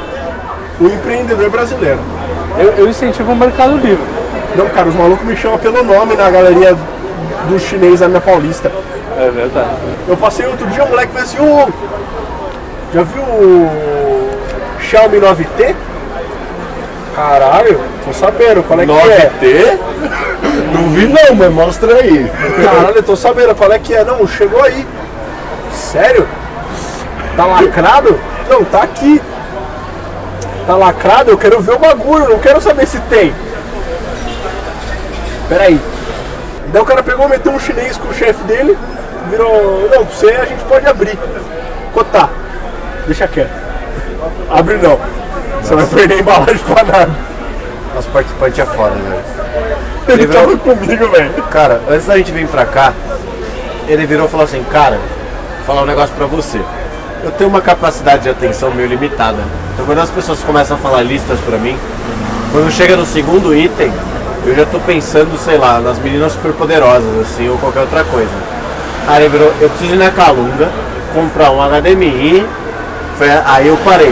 o 0.80 0.86
empreendedor 0.86 1.50
brasileiro. 1.50 2.00
Eu, 2.58 2.70
eu 2.78 2.88
incentivo 2.90 3.32
o 3.32 3.36
mercado 3.36 3.76
livre. 3.78 4.04
Não, 4.56 4.68
cara, 4.70 4.88
os 4.88 4.96
malucos 4.96 5.26
me 5.26 5.36
chamam 5.36 5.58
pelo 5.58 5.84
nome 5.84 6.16
na 6.16 6.30
galeria 6.30 6.76
do 7.50 7.60
chinês 7.60 8.00
na 8.00 8.08
minha 8.08 8.22
paulista. 8.22 8.72
É 9.18 9.30
verdade. 9.30 9.70
Eu 10.08 10.18
passei 10.18 10.46
outro 10.46 10.66
dia, 10.68 10.84
o 10.84 10.90
moleque 10.90 11.12
falou 11.14 11.28
assim, 11.28 11.40
ô, 11.40 11.70
já 12.94 13.04
viu 13.04 13.22
o 13.22 13.70
Xiaomi 14.80 15.18
9T? 15.20 15.76
Caralho, 17.16 17.80
tô 18.06 18.14
sabendo, 18.14 18.64
qual 18.64 18.80
é 18.80 18.86
que 18.86 18.92
é? 18.92 19.32
9T? 19.42 19.80
Não 20.74 20.90
vi 20.90 21.08
não, 21.08 21.36
mas 21.36 21.52
mostra 21.52 21.96
aí. 21.96 22.32
Caralho, 22.64 22.96
eu 22.96 23.04
tô 23.04 23.16
sabendo, 23.16 23.54
qual 23.54 23.72
é 23.72 23.80
que 23.80 23.94
é? 23.94 24.04
Não, 24.04 24.26
chegou 24.28 24.64
aí. 24.64 24.88
Sério? 25.74 26.28
Tá 27.36 27.46
lacrado? 27.46 28.20
Não, 28.50 28.64
tá 28.64 28.84
aqui. 28.84 29.22
Tá 30.66 30.76
lacrado? 30.76 31.32
Eu 31.32 31.38
quero 31.38 31.60
ver 31.60 31.74
o 31.74 31.80
bagulho, 31.80 32.30
não 32.30 32.40
quero 32.40 32.62
saber 32.62 32.86
se 32.88 33.00
tem. 33.02 33.34
Peraí. 35.50 35.80
Daí 36.72 36.82
o 36.82 36.86
cara 36.86 37.04
pegou, 37.04 37.28
meteu 37.28 37.52
um 37.52 37.60
chinês 37.60 37.98
com 37.98 38.08
o 38.08 38.14
chefe 38.14 38.42
dele, 38.44 38.78
virou. 39.30 39.90
Não, 39.94 40.06
pra 40.06 40.16
você 40.16 40.28
a 40.28 40.46
gente 40.46 40.64
pode 40.64 40.88
abrir. 40.88 41.20
Cotar. 41.94 42.30
Deixa 43.06 43.28
quieto. 43.28 43.52
Abre 44.50 44.78
não. 44.78 44.98
Você 45.62 45.76
vai 45.76 45.86
perder 45.86 46.20
embalagem 46.20 46.58
pra 46.60 46.84
nada. 46.84 47.12
Nosso 47.96 48.10
participante 48.10 48.62
é 48.62 48.66
foda, 48.66 48.92
velho. 48.96 49.22
Ele 50.08 50.26
virou- 50.28 50.44
tava 50.44 50.58
comigo, 50.58 51.08
velho. 51.10 51.32
Cara, 51.50 51.82
antes 51.90 52.06
da 52.08 52.18
gente 52.18 52.32
vir 52.32 52.48
pra 52.48 52.66
cá, 52.66 52.94
ele 53.88 54.06
virou 54.06 54.26
e 54.28 54.30
falou 54.30 54.46
assim, 54.46 54.64
cara, 54.72 54.98
vou 55.58 55.66
falar 55.68 55.84
um 55.84 55.86
negócio 55.86 56.14
pra 56.16 56.26
você. 56.26 56.60
Eu 57.24 57.32
tenho 57.32 57.50
uma 57.50 57.62
capacidade 57.62 58.24
de 58.24 58.30
atenção 58.30 58.72
meio 58.72 58.88
limitada. 58.88 59.38
Então 59.74 59.86
quando 59.86 60.00
as 60.00 60.10
pessoas 60.10 60.40
começam 60.40 60.76
a 60.76 60.80
falar 60.80 61.04
listas 61.04 61.40
pra 61.42 61.58
mim, 61.58 61.78
quando 62.52 62.72
chega 62.72 62.96
no 62.96 63.06
segundo 63.06 63.56
item, 63.56 63.92
eu 64.46 64.56
já 64.56 64.66
tô 64.66 64.80
pensando, 64.80 65.38
sei 65.38 65.58
lá, 65.58 65.80
nas 65.80 66.00
meninas 66.00 66.32
superpoderosas, 66.34 67.22
assim, 67.22 67.48
ou 67.48 67.58
qualquer 67.58 67.82
outra 67.82 68.04
coisa. 68.06 68.32
Aí 69.08 69.24
ele 69.24 69.30
virou, 69.38 69.54
eu 69.62 69.70
preciso 69.70 69.94
ir 69.94 69.98
na 69.98 70.10
Calunga, 70.12 70.70
comprar 71.14 71.52
um 71.52 71.62
HDMI. 71.62 72.46
Aí 73.46 73.68
eu 73.68 73.78
parei. 73.86 74.12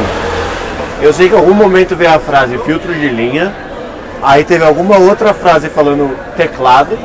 Eu 1.02 1.14
sei 1.14 1.30
que 1.30 1.36
em 1.36 1.38
algum 1.38 1.54
momento 1.54 1.96
veio 1.96 2.14
a 2.14 2.20
frase 2.20 2.58
filtro 2.60 2.94
de 2.94 3.08
linha, 3.08 3.54
aí 4.22 4.44
teve 4.44 4.66
alguma 4.66 4.98
outra 4.98 5.34
frase 5.34 5.70
falando 5.70 6.14
teclado, 6.36 6.98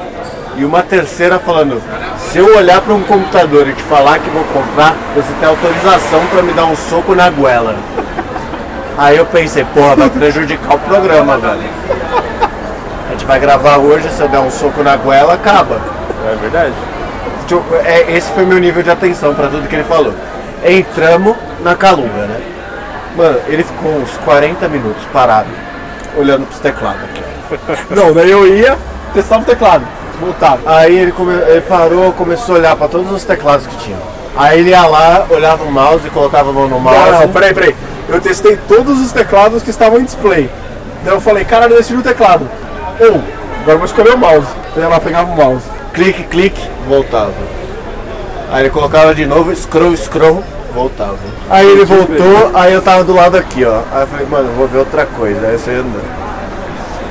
e 0.56 0.64
uma 0.64 0.82
terceira 0.82 1.38
falando, 1.38 1.80
se 2.18 2.38
eu 2.38 2.56
olhar 2.56 2.80
para 2.80 2.94
um 2.94 3.02
computador 3.02 3.68
e 3.68 3.72
te 3.72 3.82
falar 3.82 4.18
que 4.18 4.30
vou 4.30 4.44
comprar, 4.44 4.94
você 5.14 5.32
tem 5.40 5.48
autorização 5.48 6.26
para 6.26 6.42
me 6.42 6.52
dar 6.52 6.64
um 6.64 6.76
soco 6.76 7.14
na 7.14 7.30
goela. 7.30 7.76
Aí 8.96 9.16
eu 9.16 9.26
pensei, 9.26 9.64
porra, 9.74 9.96
vai 9.96 10.10
prejudicar 10.10 10.74
o 10.74 10.78
programa, 10.78 11.38
velho. 11.38 11.62
A 13.08 13.10
gente 13.12 13.24
vai 13.24 13.40
gravar 13.40 13.78
hoje, 13.78 14.08
se 14.10 14.20
eu 14.20 14.28
der 14.28 14.38
um 14.40 14.50
soco 14.50 14.82
na 14.82 14.96
goela, 14.96 15.34
acaba. 15.34 15.80
É 16.24 16.36
verdade? 16.36 16.72
Tipo, 17.46 17.62
é, 17.84 18.12
esse 18.12 18.30
foi 18.32 18.44
meu 18.44 18.58
nível 18.58 18.82
de 18.82 18.90
atenção 18.90 19.34
pra 19.34 19.48
tudo 19.48 19.68
que 19.68 19.74
ele 19.74 19.84
falou. 19.84 20.14
Entramos 20.64 21.36
na 21.62 21.74
Calunga, 21.74 22.26
né? 22.26 22.53
Mano, 23.16 23.38
ele 23.46 23.62
ficou 23.62 23.92
uns 23.92 24.10
40 24.24 24.68
minutos 24.68 25.02
parado, 25.12 25.48
olhando 26.16 26.46
pros 26.46 26.58
teclados 26.60 27.02
aqui. 27.04 27.22
Não, 27.94 28.12
daí 28.12 28.30
eu 28.30 28.46
ia, 28.46 28.76
testava 29.12 29.42
o 29.42 29.46
teclado, 29.46 29.84
voltava. 30.20 30.58
Aí 30.66 30.96
ele, 30.98 31.12
come- 31.12 31.32
ele 31.46 31.60
parou, 31.62 32.12
começou 32.12 32.56
a 32.56 32.58
olhar 32.58 32.76
pra 32.76 32.88
todos 32.88 33.10
os 33.12 33.24
teclados 33.24 33.66
que 33.66 33.76
tinha. 33.76 33.96
Aí 34.36 34.58
ele 34.60 34.70
ia 34.70 34.84
lá, 34.86 35.26
olhava 35.30 35.62
o 35.62 35.70
mouse, 35.70 36.10
colocava 36.10 36.50
a 36.50 36.52
mão 36.52 36.66
no 36.68 36.80
mouse. 36.80 36.98
Não, 37.12 37.20
não, 37.20 37.28
peraí, 37.28 37.54
peraí. 37.54 37.76
Eu 38.08 38.20
testei 38.20 38.58
todos 38.68 39.00
os 39.00 39.12
teclados 39.12 39.62
que 39.62 39.70
estavam 39.70 40.00
em 40.00 40.04
display. 40.04 40.50
Daí 41.04 41.14
eu 41.14 41.20
falei, 41.20 41.44
caralho, 41.44 41.74
eu 41.74 41.78
decidi 41.78 41.98
o 41.98 42.02
teclado. 42.02 42.48
Ou, 43.00 43.06
agora 43.08 43.22
eu 43.68 43.76
vou 43.78 43.84
escolher 43.86 44.14
o 44.14 44.18
mouse. 44.18 44.48
Daí 44.74 44.84
ela 44.84 44.98
pegava 44.98 45.30
o 45.30 45.36
mouse. 45.36 45.62
clique, 45.92 46.24
clique, 46.24 46.68
voltava. 46.88 47.32
Aí 48.50 48.62
ele 48.62 48.70
colocava 48.70 49.14
de 49.14 49.24
novo, 49.24 49.54
scroll, 49.54 49.96
scroll, 49.96 50.42
voltava. 50.74 51.16
Aí 51.48 51.66
ele 51.70 51.84
voltou, 51.84 52.50
aí 52.52 52.72
eu 52.72 52.82
tava 52.82 53.04
do 53.04 53.14
lado 53.14 53.36
aqui, 53.36 53.64
ó. 53.64 53.80
Aí 53.92 54.02
eu 54.02 54.06
falei, 54.08 54.26
mano, 54.26 54.52
vou 54.56 54.66
ver 54.66 54.78
outra 54.78 55.06
coisa. 55.06 55.46
Aí 55.46 55.52
eu 55.52 55.58
saí 55.58 55.76
andando. 55.76 56.24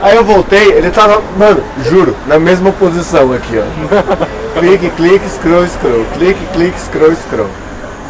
Aí 0.02 0.16
eu 0.18 0.24
voltei, 0.24 0.74
ele 0.74 0.92
tava, 0.92 1.22
mano, 1.38 1.64
juro, 1.86 2.14
na 2.28 2.38
mesma 2.38 2.74
posição 2.74 3.32
aqui, 3.32 3.58
ó. 3.58 3.64
clique, 4.60 4.90
clique, 4.92 5.30
scroll, 5.30 5.66
scroll. 5.66 6.06
Clique, 6.14 6.46
clique, 6.52 6.80
scroll, 6.80 7.16
scroll. 7.16 7.50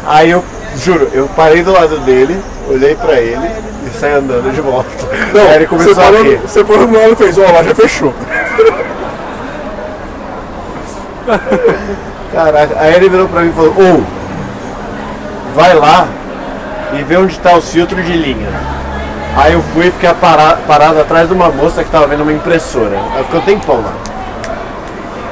Aí 0.04 0.30
eu, 0.30 0.44
juro, 0.76 1.08
eu 1.12 1.28
parei 1.36 1.62
do 1.62 1.70
lado 1.72 1.98
dele, 2.00 2.36
olhei 2.68 2.96
pra 2.96 3.20
ele 3.20 3.48
e 3.86 3.90
saí 3.96 4.12
andando 4.12 4.52
de 4.52 4.60
volta. 4.60 4.88
aí 5.48 5.54
ele 5.56 5.66
começou 5.66 6.02
a 6.02 6.10
rir. 6.10 6.38
você 6.38 6.64
parou 6.64 6.88
no 6.88 6.98
lado 6.98 7.12
e 7.12 7.16
fez, 7.16 7.38
ó, 7.38 7.42
lá 7.42 7.62
já 7.62 7.74
fechou. 7.74 8.12
Caraca, 12.32 12.76
aí 12.80 12.94
ele 12.96 13.08
virou 13.08 13.28
pra 13.28 13.42
mim 13.42 13.50
e 13.50 13.52
falou, 13.52 13.70
ô, 13.70 14.23
vai 15.54 15.74
lá 15.74 16.06
e 16.92 17.02
vê 17.02 17.16
onde 17.16 17.38
tá 17.38 17.54
os 17.56 17.70
filtros 17.70 18.04
de 18.04 18.12
linha. 18.12 18.48
Aí 19.36 19.52
eu 19.52 19.62
fui 19.72 19.86
e 19.88 19.90
fiquei 19.90 20.12
para- 20.14 20.58
parado 20.66 21.00
atrás 21.00 21.28
de 21.28 21.34
uma 21.34 21.48
moça 21.48 21.82
que 21.82 21.90
tava 21.90 22.06
vendo 22.06 22.22
uma 22.22 22.32
impressora. 22.32 22.96
Aí 23.16 23.24
fiquei 23.24 23.40
um 23.40 23.42
tempão 23.42 23.76
lá. 23.76 23.92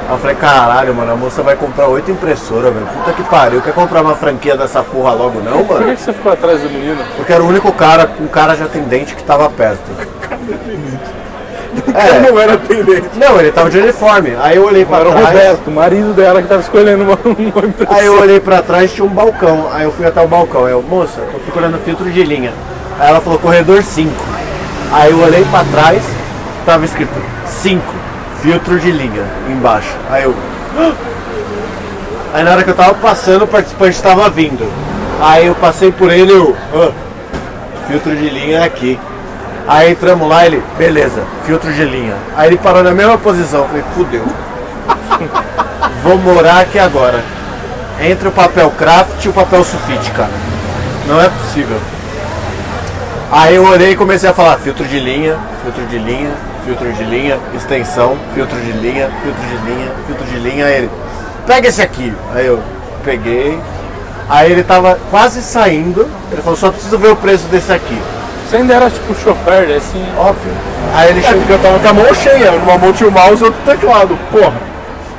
Aí 0.09 0.15
eu 0.15 0.17
falei, 0.17 0.35
caralho, 0.35 0.93
mano, 0.93 1.13
a 1.13 1.15
moça 1.15 1.41
vai 1.41 1.55
comprar 1.55 1.87
oito 1.87 2.11
impressoras, 2.11 2.73
velho. 2.73 2.85
Puta 2.85 3.13
que 3.13 3.23
pariu, 3.23 3.61
quer 3.61 3.73
comprar 3.73 4.01
uma 4.01 4.15
franquia 4.15 4.57
dessa 4.57 4.83
porra 4.83 5.13
logo 5.13 5.39
não, 5.39 5.63
Por 5.63 5.77
que, 5.77 5.83
mano? 5.85 5.97
você 5.97 6.11
ficou 6.11 6.33
atrás 6.33 6.59
do 6.61 6.69
menino? 6.69 7.01
Porque 7.15 7.31
era 7.31 7.41
o 7.41 7.47
único 7.47 7.71
cara, 7.71 8.09
um 8.19 8.27
cara 8.27 8.55
de 8.55 8.63
atendente 8.63 9.15
que 9.15 9.23
tava 9.23 9.49
perto. 9.49 9.79
Eu 11.93 11.99
É, 12.15 12.31
não 12.31 12.39
era 12.39 12.53
atendente. 12.53 13.09
não, 13.15 13.39
ele 13.39 13.51
tava 13.51 13.69
de 13.69 13.77
uniforme. 13.77 14.35
Aí 14.41 14.55
eu 14.57 14.65
olhei 14.65 14.83
pra 14.85 14.97
Era 14.99 15.09
o 15.09 15.11
trás. 15.11 15.27
Roberto, 15.27 15.67
o 15.67 15.71
marido 15.71 16.13
dela 16.13 16.41
que 16.41 16.47
tava 16.47 16.61
escolhendo 16.61 17.03
uma, 17.03 17.17
uma 17.25 17.65
impressão. 17.67 17.95
Aí 17.95 18.05
eu 18.05 18.19
olhei 18.19 18.39
pra 18.39 18.61
trás 18.61 18.91
tinha 18.91 19.05
um 19.05 19.09
balcão. 19.09 19.69
Aí 19.71 19.83
eu 19.83 19.91
fui 19.91 20.05
até 20.05 20.21
o 20.21 20.27
balcão. 20.27 20.65
Aí 20.65 20.71
eu, 20.71 20.81
moça, 20.81 21.21
tô 21.31 21.39
procurando 21.39 21.77
filtro 21.85 22.09
de 22.09 22.23
linha. 22.23 22.51
Aí 22.99 23.09
ela 23.09 23.21
falou 23.21 23.37
corredor 23.39 23.83
5. 23.83 24.11
Aí 24.91 25.11
eu 25.11 25.19
olhei 25.21 25.43
pra 25.45 25.63
trás, 25.65 26.03
tava 26.65 26.85
escrito 26.85 27.11
5, 27.47 27.81
filtro 28.41 28.79
de 28.79 28.91
linha, 28.91 29.23
embaixo. 29.49 29.89
Aí 30.09 30.23
eu. 30.23 30.35
"Ah!" 30.77 30.91
Aí 32.35 32.43
na 32.43 32.51
hora 32.51 32.63
que 32.63 32.69
eu 32.69 32.75
tava 32.75 32.93
passando, 32.95 33.43
o 33.43 33.47
participante 33.47 34.01
tava 34.01 34.29
vindo. 34.29 34.67
Aí 35.21 35.45
eu 35.47 35.55
passei 35.55 35.91
por 35.91 36.11
ele 36.11 36.31
e 36.31 36.35
eu. 36.35 36.55
"Ah, 36.75 36.91
filtro 37.87 38.15
de 38.15 38.29
linha 38.29 38.59
é 38.59 38.63
aqui. 38.63 38.99
Aí 39.67 39.91
entramos 39.91 40.27
lá, 40.27 40.45
ele, 40.45 40.61
beleza, 40.77 41.23
filtro 41.45 41.71
de 41.71 41.85
linha. 41.85 42.15
Aí 42.35 42.49
ele 42.49 42.57
parou 42.57 42.83
na 42.83 42.91
mesma 42.91 43.17
posição. 43.17 43.65
Falei, 43.65 43.83
fudeu. 43.95 44.25
Vou 46.03 46.17
morar 46.17 46.59
aqui 46.59 46.77
agora. 46.77 47.23
Entre 48.01 48.27
o 48.27 48.31
papel 48.31 48.69
craft 48.71 49.23
e 49.23 49.29
o 49.29 49.33
papel 49.33 49.63
sulfite, 49.63 50.11
cara. 50.11 50.31
Não 51.07 51.21
é 51.21 51.29
possível. 51.29 51.79
Aí 53.31 53.55
eu 53.55 53.65
olhei 53.65 53.91
e 53.91 53.95
comecei 53.95 54.29
a 54.29 54.33
falar 54.33 54.57
filtro 54.57 54.85
de 54.85 54.99
linha, 54.99 55.37
filtro 55.63 55.85
de 55.85 55.97
linha, 55.97 56.31
filtro 56.65 56.91
de 56.91 57.03
linha, 57.03 57.39
extensão, 57.55 58.17
filtro 58.35 58.59
de 58.59 58.71
linha, 58.73 59.09
filtro 59.23 59.41
de 59.41 59.71
linha, 59.71 59.91
filtro 60.05 60.25
de 60.25 60.39
linha. 60.39 60.65
Aí 60.65 60.75
ele, 60.75 60.91
pega 61.47 61.69
esse 61.69 61.81
aqui. 61.81 62.13
Aí 62.35 62.45
eu 62.45 62.61
peguei. 63.05 63.57
Aí 64.29 64.51
ele 64.51 64.63
tava 64.63 64.99
quase 65.09 65.41
saindo. 65.41 66.07
Ele 66.31 66.41
falou, 66.41 66.57
só 66.57 66.69
preciso 66.69 66.97
ver 66.97 67.11
o 67.11 67.15
preço 67.15 67.45
desse 67.45 67.71
aqui. 67.71 67.97
Você 68.53 68.57
ainda 68.57 68.75
era 68.75 68.87
tipo 68.87 69.15
chofer, 69.15 69.67
né, 69.67 69.77
assim. 69.77 70.05
Óbvio. 70.15 70.51
Aí 70.93 71.09
ele 71.09 71.21
É 71.21 71.23
chegou. 71.23 71.39
porque 71.39 71.53
eu 71.53 71.59
tava 71.59 71.79
com 71.79 71.87
a 71.87 71.93
mão 71.93 72.13
cheia, 72.13 72.51
numa 72.51 72.77
mão 72.77 72.93
tinha 72.93 73.09
o 73.09 73.11
mouse 73.11 73.41
e 73.41 73.45
outro 73.45 73.59
teclado. 73.65 74.15
Porra. 74.31 74.53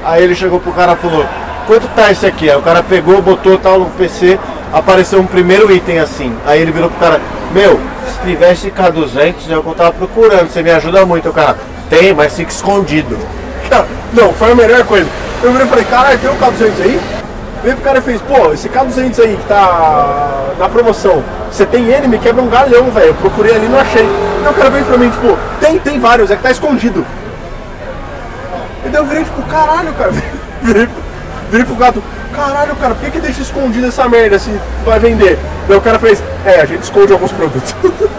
Aí 0.05 0.23
ele 0.23 0.37
chegou 0.37 0.61
pro 0.61 0.71
cara 0.71 0.93
e 0.93 0.97
falou, 0.97 1.27
quanto 1.67 1.89
tá 1.97 2.13
esse 2.13 2.25
aqui? 2.25 2.49
Aí 2.49 2.57
o 2.57 2.63
cara 2.63 2.81
pegou, 2.85 3.21
botou 3.21 3.59
tal 3.59 3.81
no 3.81 3.87
PC, 3.87 4.39
apareceu 4.73 5.19
um 5.19 5.27
primeiro 5.27 5.73
item 5.73 5.99
assim. 5.99 6.33
Aí 6.47 6.61
ele 6.61 6.71
virou 6.71 6.89
pro 6.89 7.01
cara, 7.01 7.21
meu, 7.53 7.81
se 8.07 8.25
tivesse 8.25 8.71
K200 8.71 9.51
é 9.51 9.57
o 9.59 9.63
que 9.65 9.69
eu 9.69 9.75
tava 9.75 9.91
procurando, 9.95 10.49
você 10.49 10.63
me 10.63 10.71
ajuda 10.71 11.05
muito. 11.05 11.29
O 11.29 11.33
cara, 11.33 11.57
tem, 11.91 12.15
mas 12.15 12.37
fica 12.37 12.53
escondido. 12.53 13.19
Cara, 13.69 13.85
Não, 14.15 14.33
foi 14.33 14.53
a 14.53 14.55
melhor 14.55 14.85
coisa. 14.85 15.09
Eu 15.43 15.51
virei 15.51 15.67
e 15.67 15.71
falei, 15.71 15.85
caralho, 15.87 16.19
tem 16.21 16.31
um 16.31 16.37
K200 16.37 16.85
aí? 16.85 17.01
Veio 17.65 17.77
pro 17.77 17.85
cara 17.87 17.99
e 17.99 18.03
fez, 18.03 18.21
pô, 18.21 18.53
esse 18.53 18.69
K200 18.69 19.19
aí 19.21 19.37
que 19.39 19.49
tá 19.49 20.53
na 20.59 20.69
promoção, 20.69 21.25
você 21.51 21.65
tem 21.65 21.87
ele? 21.87 22.07
Me 22.07 22.19
quebra 22.19 22.43
um 22.43 22.49
galhão, 22.51 22.91
velho. 22.91 23.07
Eu 23.07 23.15
procurei 23.15 23.55
ali 23.57 23.65
e 23.65 23.69
não 23.71 23.81
achei. 23.81 24.03
Aí 24.05 24.51
o 24.51 24.55
cara 24.55 24.69
veio 24.69 24.85
pra 24.85 24.99
mim, 24.99 25.09
tipo, 25.09 25.39
tem, 25.61 25.79
tem 25.79 25.99
vários, 25.99 26.31
é 26.31 26.37
que 26.37 26.43
tá 26.43 26.51
escondido. 26.51 27.07
E 28.85 28.89
daí 28.91 29.01
eu 29.01 29.07
virei, 29.07 29.25
tipo, 29.25 29.41
caralho, 29.45 29.95
cara. 29.95 30.13
Virei, 30.61 30.89
virei 31.51 31.67
pro 31.67 31.75
gato, 31.75 32.03
caralho, 32.35 32.75
cara, 32.77 32.95
por 32.95 33.05
que, 33.05 33.11
que 33.11 33.21
deixa 33.21 33.43
escondido 33.43 33.87
essa 33.87 34.09
merda 34.09 34.39
se 34.39 34.51
vai 34.83 34.99
vender? 34.99 35.39
Daí 35.69 35.77
o 35.77 35.81
cara 35.81 35.99
fez, 35.99 36.23
é, 36.47 36.61
a 36.61 36.65
gente 36.65 36.85
esconde 36.85 37.13
alguns 37.13 37.31
produtos. 37.33 37.75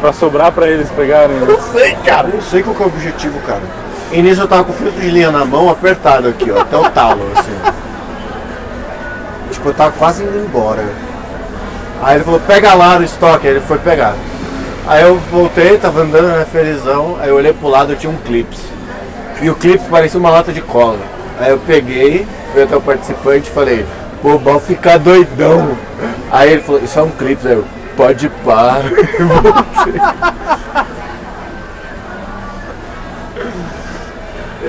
Pra 0.00 0.12
sobrar 0.12 0.52
pra 0.52 0.68
eles 0.68 0.90
pegarem. 0.90 1.38
não 1.46 1.60
sei, 1.72 1.96
cara. 2.04 2.28
Não 2.28 2.42
sei 2.42 2.62
qual 2.62 2.74
que 2.74 2.82
é 2.82 2.86
o 2.86 2.88
objetivo, 2.88 3.38
cara. 3.46 3.62
E 4.14 4.22
nisso 4.22 4.42
eu 4.42 4.46
tava 4.46 4.62
com 4.62 4.70
o 4.70 4.74
filtro 4.76 5.00
de 5.00 5.10
linha 5.10 5.32
na 5.32 5.44
mão, 5.44 5.68
apertado 5.68 6.28
aqui, 6.28 6.48
ó, 6.48 6.60
até 6.60 6.76
o 6.76 6.88
talo, 6.88 7.20
assim. 7.36 7.50
Tipo, 9.50 9.70
eu 9.70 9.74
tava 9.74 9.90
quase 9.90 10.22
indo 10.22 10.38
embora. 10.38 10.84
Aí 12.00 12.18
ele 12.18 12.24
falou, 12.24 12.38
pega 12.46 12.74
lá 12.74 12.96
no 12.96 13.04
estoque, 13.04 13.48
aí 13.48 13.54
ele 13.54 13.62
foi 13.62 13.76
pegar. 13.78 14.14
Aí 14.86 15.02
eu 15.02 15.16
voltei, 15.32 15.78
tava 15.78 16.02
andando, 16.02 16.28
né, 16.28 16.44
felizão, 16.44 17.18
aí 17.20 17.28
eu 17.28 17.34
olhei 17.34 17.52
pro 17.52 17.66
lado, 17.66 17.92
eu 17.92 17.96
tinha 17.96 18.12
um 18.12 18.16
clips. 18.18 18.60
E 19.42 19.50
o 19.50 19.54
clips 19.56 19.88
parecia 19.88 20.20
uma 20.20 20.30
lata 20.30 20.52
de 20.52 20.60
cola. 20.60 21.00
Aí 21.40 21.50
eu 21.50 21.58
peguei, 21.66 22.24
fui 22.52 22.62
até 22.62 22.76
o 22.76 22.80
participante 22.80 23.50
e 23.50 23.52
falei, 23.52 23.84
pô, 24.22 24.38
vai 24.38 24.60
ficar 24.60 24.96
doidão. 24.96 25.76
Aí 26.30 26.52
ele 26.52 26.62
falou, 26.62 26.80
isso 26.80 26.96
é 26.96 27.02
um 27.02 27.10
clips, 27.10 27.44
aí 27.44 27.54
eu, 27.54 27.64
pode 27.96 28.28
pá. 28.28 28.76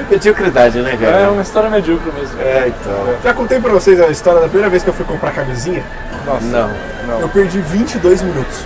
Mediocridade, 0.12 0.80
né, 0.80 0.94
É 0.94 0.98
cara? 0.98 1.32
uma 1.32 1.42
história 1.42 1.70
medíocre 1.70 2.12
mesmo. 2.12 2.40
É, 2.42 2.68
então. 2.68 2.94
Já 3.24 3.34
contei 3.34 3.60
pra 3.60 3.72
vocês 3.72 4.00
a 4.00 4.08
história 4.08 4.40
da 4.42 4.48
primeira 4.48 4.70
vez 4.70 4.84
que 4.84 4.90
eu 4.90 4.94
fui 4.94 5.06
comprar 5.06 5.32
camisinha? 5.32 5.84
Nossa. 6.26 6.46
Não. 7.08 7.20
Eu 7.22 7.30
perdi 7.30 7.60
22 7.60 8.22
minutos. 8.22 8.66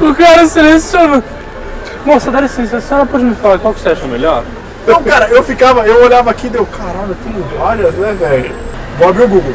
O 0.00 0.14
cara 0.14 0.46
seleciona. 0.46 1.22
Moça, 2.04 2.30
dá 2.30 2.40
licença, 2.40 2.76
a 2.76 2.80
senhora 2.80 3.06
pode 3.06 3.24
me 3.24 3.34
falar 3.34 3.58
qual 3.58 3.72
que 3.72 3.80
você 3.80 3.88
acha 3.88 4.06
melhor? 4.06 4.44
Então, 4.82 5.02
cara, 5.02 5.26
eu 5.28 5.42
ficava, 5.42 5.86
eu 5.86 6.04
olhava 6.04 6.30
aqui 6.30 6.46
e 6.48 6.50
deu, 6.50 6.66
caralho, 6.66 7.16
tem 7.24 7.32
várias, 7.58 7.94
né, 7.94 8.14
velho? 8.18 8.54
Vou 8.98 9.08
abrir 9.08 9.22
o 9.24 9.28
Google. 9.28 9.54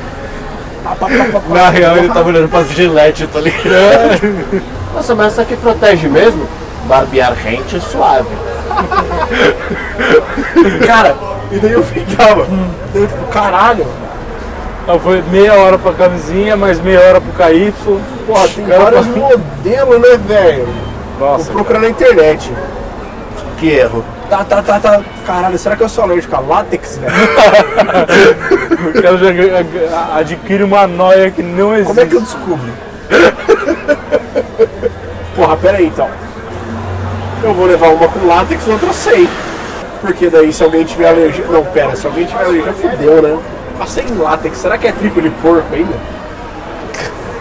Pá, 0.84 0.96
pá, 0.96 1.06
pá, 1.08 1.26
pá, 1.32 1.40
pá. 1.40 1.54
Na 1.54 1.70
real, 1.70 1.98
ele 1.98 2.08
tava 2.08 2.28
olhando 2.30 2.50
pras 2.50 2.68
gilete, 2.70 3.28
tá 3.28 3.40
ligado? 3.40 4.64
Nossa, 4.96 5.14
mas 5.14 5.28
essa 5.34 5.44
aqui 5.44 5.56
protege 5.58 6.08
mesmo? 6.08 6.48
Barbear 6.88 7.34
rente 7.34 7.76
é 7.76 7.80
suave. 7.80 8.28
Cara, 10.86 11.16
e 11.52 11.58
daí 11.60 11.72
eu 11.74 11.84
ficava, 11.84 12.46
daí 12.94 13.04
eu 13.04 13.08
tipo, 13.08 13.26
caralho, 13.28 13.86
Então 14.84 15.00
foi 15.00 15.22
meia 15.32 15.54
hora 15.54 15.78
pra 15.78 15.94
camisinha, 15.94 16.56
mais 16.58 16.80
meia 16.80 17.00
hora 17.02 17.22
pro 17.22 17.32
KY. 17.34 17.74
porra, 18.26 18.48
tem 18.48 18.66
Cara, 18.66 18.84
vários 18.84 19.08
pra- 19.08 19.22
modelos, 19.22 20.00
né, 20.02 20.18
velho? 20.28 20.68
Vou 21.20 21.30
Nossa, 21.32 21.52
procurar 21.52 21.80
na 21.80 21.90
internet. 21.90 22.52
Que 23.58 23.70
erro. 23.72 24.04
Tá, 24.30 24.44
tá, 24.46 24.62
tá, 24.62 24.80
tá. 24.80 25.02
Caralho, 25.26 25.58
será 25.58 25.76
que 25.76 25.84
eu 25.84 25.90
sou 25.90 26.04
alérgico 26.06 26.36
a 26.36 26.40
látex, 26.40 26.98
velho? 26.98 27.14
O 28.80 29.02
cara 29.02 29.18
já 29.18 29.28
adquire 30.18 30.64
uma 30.64 30.88
noia 30.88 31.30
que 31.32 31.44
não 31.44 31.74
existe. 31.74 31.88
Como 31.88 32.00
é 32.00 32.06
que 32.06 32.16
eu 32.16 32.22
descubro? 32.22 32.70
Porra, 35.36 35.58
pera 35.58 35.78
aí 35.78 35.88
então. 35.88 36.08
Eu 37.44 37.54
vou 37.54 37.66
levar 37.66 37.90
uma 37.90 38.08
com 38.08 38.28
látex 38.28 38.66
e 38.68 38.70
outra 38.70 38.92
sem. 38.94 39.28
Porque 40.02 40.30
daí 40.30 40.52
se 40.52 40.64
alguém 40.64 40.84
tiver 40.84 41.10
alergia. 41.10 41.46
Não, 41.50 41.64
pera, 41.66 41.96
se 41.96 42.06
alguém 42.06 42.26
tiver 42.26 42.44
alergia, 42.44 42.74
fudeu, 42.74 43.22
né? 43.22 43.38
Mas 43.78 43.90
sem 43.92 44.06
látex, 44.18 44.58
será 44.58 44.78
que 44.78 44.88
é 44.88 44.92
tripa 44.92 45.22
de 45.22 45.30
porco 45.30 45.74
ainda? 45.74 45.94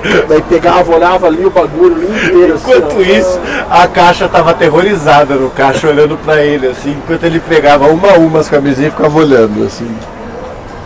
Daí 0.29 0.41
pegava, 0.43 0.95
olhava 0.95 1.27
ali 1.27 1.45
o 1.45 1.51
bagulho 1.51 1.97
ali 1.97 2.07
inteiro. 2.07 2.55
assim, 2.55 2.71
Enquanto 2.71 2.97
ó. 2.99 3.01
isso, 3.01 3.41
a 3.69 3.89
caixa 3.89 4.29
tava 4.29 4.53
aterrorizada 4.53 5.35
no 5.35 5.51
caixa, 5.51 5.89
olhando 5.89 6.17
pra 6.25 6.41
ele, 6.41 6.69
assim, 6.69 6.93
enquanto 6.93 7.25
ele 7.25 7.41
pegava 7.41 7.89
uma 7.89 8.13
a 8.13 8.15
uma 8.15 8.39
as 8.39 8.49
camisinhas 8.49 8.93
e 8.93 8.97
ficava 8.97 9.19
olhando, 9.19 9.67
assim. 9.67 9.93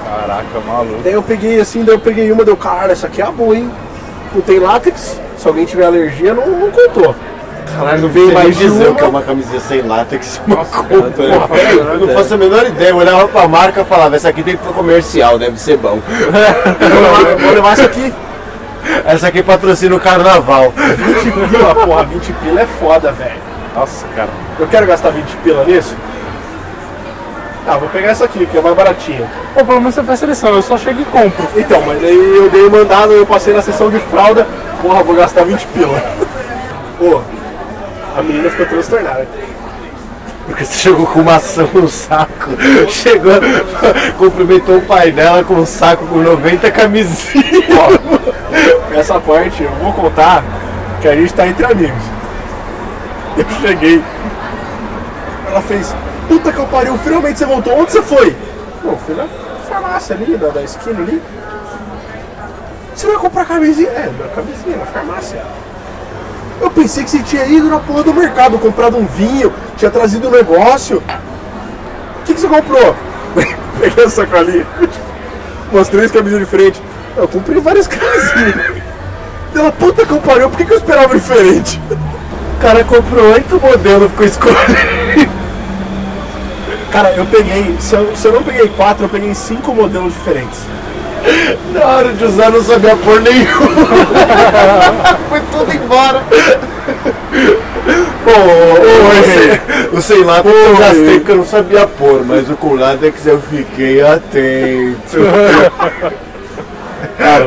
Caraca, 0.02 0.60
maluco. 0.66 1.00
Daí 1.04 1.12
eu 1.12 1.22
peguei 1.22 1.60
assim, 1.60 1.84
daí 1.84 1.94
eu 1.94 2.00
peguei 2.00 2.32
uma, 2.32 2.42
deu, 2.42 2.56
cara, 2.56 2.92
essa 2.92 3.06
aqui 3.06 3.20
é 3.20 3.26
a 3.26 3.30
boa, 3.30 3.54
hein? 3.54 3.70
Não 4.34 4.40
tem 4.40 4.58
látex, 4.58 5.20
se 5.36 5.46
alguém 5.46 5.66
tiver 5.66 5.84
alergia, 5.84 6.32
não, 6.32 6.46
não 6.46 6.70
contou. 6.70 7.14
Caralho, 7.76 8.02
não 8.02 8.08
veio 8.08 8.32
mais 8.34 8.56
dizer 8.56 8.88
o 8.90 8.94
que 8.94 9.02
é 9.02 9.06
uma. 9.06 9.22
camisinha 9.22 9.60
sem 9.60 9.82
látex, 9.82 10.40
uma 10.46 10.56
Nossa, 10.56 10.76
compra. 10.76 11.10
cara, 11.10 11.24
eu 11.34 11.40
Porra, 11.40 11.58
tenho- 11.58 11.78
eu 11.80 11.98
não 12.06 12.08
faço 12.14 12.34
a 12.34 12.36
menor 12.36 12.66
ideia. 12.66 12.90
Eu 12.90 12.96
olhava 12.96 13.28
pra 13.28 13.48
marca 13.48 13.80
e 13.80 13.84
falava, 13.84 14.16
essa 14.16 14.28
aqui 14.28 14.42
tem 14.42 14.56
pro 14.56 14.72
comercial, 14.72 15.38
deve 15.38 15.58
ser 15.58 15.76
bom. 15.78 15.98
Vou 17.40 17.52
levar 17.54 17.72
essa 17.72 17.84
aqui. 17.84 18.12
Essa 19.04 19.28
aqui 19.28 19.42
patrocina 19.42 19.94
o 19.94 20.00
carnaval. 20.00 20.72
20 20.76 21.48
pila, 21.48 21.74
porra, 21.74 22.04
20 22.04 22.32
pila 22.32 22.60
é 22.60 22.66
foda, 22.66 23.12
velho. 23.12 23.40
Nossa, 23.74 24.06
cara. 24.14 24.28
Eu 24.58 24.66
quero 24.66 24.86
gastar 24.86 25.10
20 25.10 25.24
pila 25.44 25.64
nisso? 25.64 25.94
Ah, 27.66 27.76
vou 27.76 27.88
pegar 27.90 28.08
essa 28.10 28.24
aqui, 28.24 28.44
que 28.44 28.58
é 28.58 28.60
mais 28.60 28.74
baratinha. 28.74 29.24
Pô, 29.54 29.64
pelo 29.64 29.78
menos 29.80 29.94
você 29.94 30.02
faz 30.02 30.18
seleção, 30.18 30.50
eu 30.52 30.62
só 30.62 30.76
chego 30.76 31.00
e 31.00 31.04
compro. 31.04 31.46
Então, 31.56 31.80
mas 31.86 32.02
aí 32.02 32.36
eu 32.36 32.50
dei 32.50 32.68
mandado, 32.68 33.12
eu 33.12 33.24
passei 33.24 33.54
na 33.54 33.62
sessão 33.62 33.88
de 33.88 34.00
fralda, 34.00 34.44
porra, 34.82 35.02
vou 35.04 35.14
gastar 35.14 35.44
20 35.44 35.64
pila. 35.68 36.02
Pô, 36.98 37.20
a 38.16 38.22
menina 38.22 38.50
ficou 38.50 38.66
transtornada. 38.66 39.26
Porque 40.46 40.64
você 40.64 40.74
chegou 40.74 41.06
com 41.06 41.20
uma 41.20 41.36
ação 41.36 41.68
no 41.72 41.88
saco. 41.88 42.50
Chegou, 42.88 43.32
cumprimentou 44.18 44.78
o 44.78 44.82
pai 44.82 45.12
dela 45.12 45.44
com 45.44 45.54
um 45.54 45.66
saco 45.66 46.06
com 46.06 46.18
90 46.18 46.70
camisinhas. 46.70 47.64
Ó, 47.70 48.94
essa 48.94 49.20
parte 49.20 49.62
eu 49.62 49.70
vou 49.76 49.92
contar 49.92 50.42
que 51.00 51.08
a 51.08 51.14
gente 51.14 51.32
tá 51.32 51.46
entre 51.46 51.64
amigos. 51.64 52.02
Eu 53.36 53.46
cheguei. 53.60 54.02
Ela 55.48 55.62
fez, 55.62 55.94
puta 56.28 56.52
que 56.52 56.58
eu 56.58 56.66
pariu, 56.66 56.98
finalmente 56.98 57.38
você 57.38 57.46
voltou. 57.46 57.78
Onde 57.78 57.92
você 57.92 58.02
foi? 58.02 58.36
Não, 58.84 58.96
fui 58.96 59.14
na 59.14 59.26
farmácia 59.68 60.16
ali, 60.16 60.36
da, 60.36 60.48
da 60.48 60.62
esquina 60.62 61.00
ali. 61.00 61.22
Você 62.94 63.06
vai 63.06 63.16
comprar 63.16 63.44
camisinha? 63.44 63.88
É, 63.88 64.10
da 64.18 64.28
camisinha, 64.28 64.76
na 64.76 64.86
farmácia. 64.86 65.42
Eu 66.60 66.70
pensei 66.70 67.04
que 67.04 67.10
você 67.10 67.22
tinha 67.22 67.44
ido 67.46 67.68
na 67.68 67.78
porra 67.78 68.02
do 68.02 68.14
mercado, 68.14 68.58
comprado 68.58 68.96
um 68.96 69.06
vinho, 69.06 69.52
tinha 69.76 69.90
trazido 69.90 70.28
um 70.28 70.30
negócio. 70.30 70.98
O 70.98 72.24
que, 72.24 72.34
que 72.34 72.40
você 72.40 72.48
comprou? 72.48 72.94
Peguei 73.80 74.04
a 74.04 74.10
sacolinha, 74.10 74.66
umas 75.72 75.88
três 75.88 76.10
camisinhas 76.10 76.44
diferentes. 76.44 76.80
Eu 77.16 77.28
comprei 77.28 77.60
várias 77.60 77.86
camisinhas. 77.86 78.82
Ela, 79.54 79.72
puta 79.72 80.06
que 80.06 80.12
eu 80.12 80.20
pariu, 80.20 80.48
por 80.48 80.56
que, 80.56 80.64
que 80.64 80.72
eu 80.72 80.78
esperava 80.78 81.14
diferente? 81.14 81.80
O 81.90 82.62
cara 82.62 82.84
comprou 82.84 83.32
oito 83.32 83.60
modelos, 83.60 84.10
ficou 84.10 84.26
escolhendo. 84.26 85.32
Cara, 86.92 87.10
eu 87.12 87.24
peguei, 87.24 87.74
se 87.80 87.94
eu, 87.94 88.14
se 88.14 88.26
eu 88.26 88.32
não 88.32 88.42
peguei 88.42 88.68
quatro, 88.68 89.06
eu 89.06 89.08
peguei 89.08 89.34
cinco 89.34 89.74
modelos 89.74 90.12
diferentes. 90.12 90.60
Na 91.72 91.86
hora 91.86 92.12
de 92.12 92.24
usar 92.24 92.50
não 92.50 92.62
sabia 92.62 92.96
pôr 92.96 93.20
nenhum. 93.20 93.46
Foi 95.28 95.40
tudo 95.50 95.72
embora. 95.72 96.22
Pô, 98.24 99.96
O 99.96 100.02
sei 100.02 100.24
lá 100.24 100.42
eu 100.44 100.70
Oi. 100.70 100.76
gastei 100.76 101.18
porque 101.18 101.32
eu 101.32 101.36
não 101.36 101.46
sabia 101.46 101.86
pôr, 101.86 102.24
mas 102.24 102.48
o 102.50 102.56
com 102.56 102.74
látex 102.74 103.26
eu 103.26 103.40
fiquei 103.40 104.02
atento. 104.02 105.18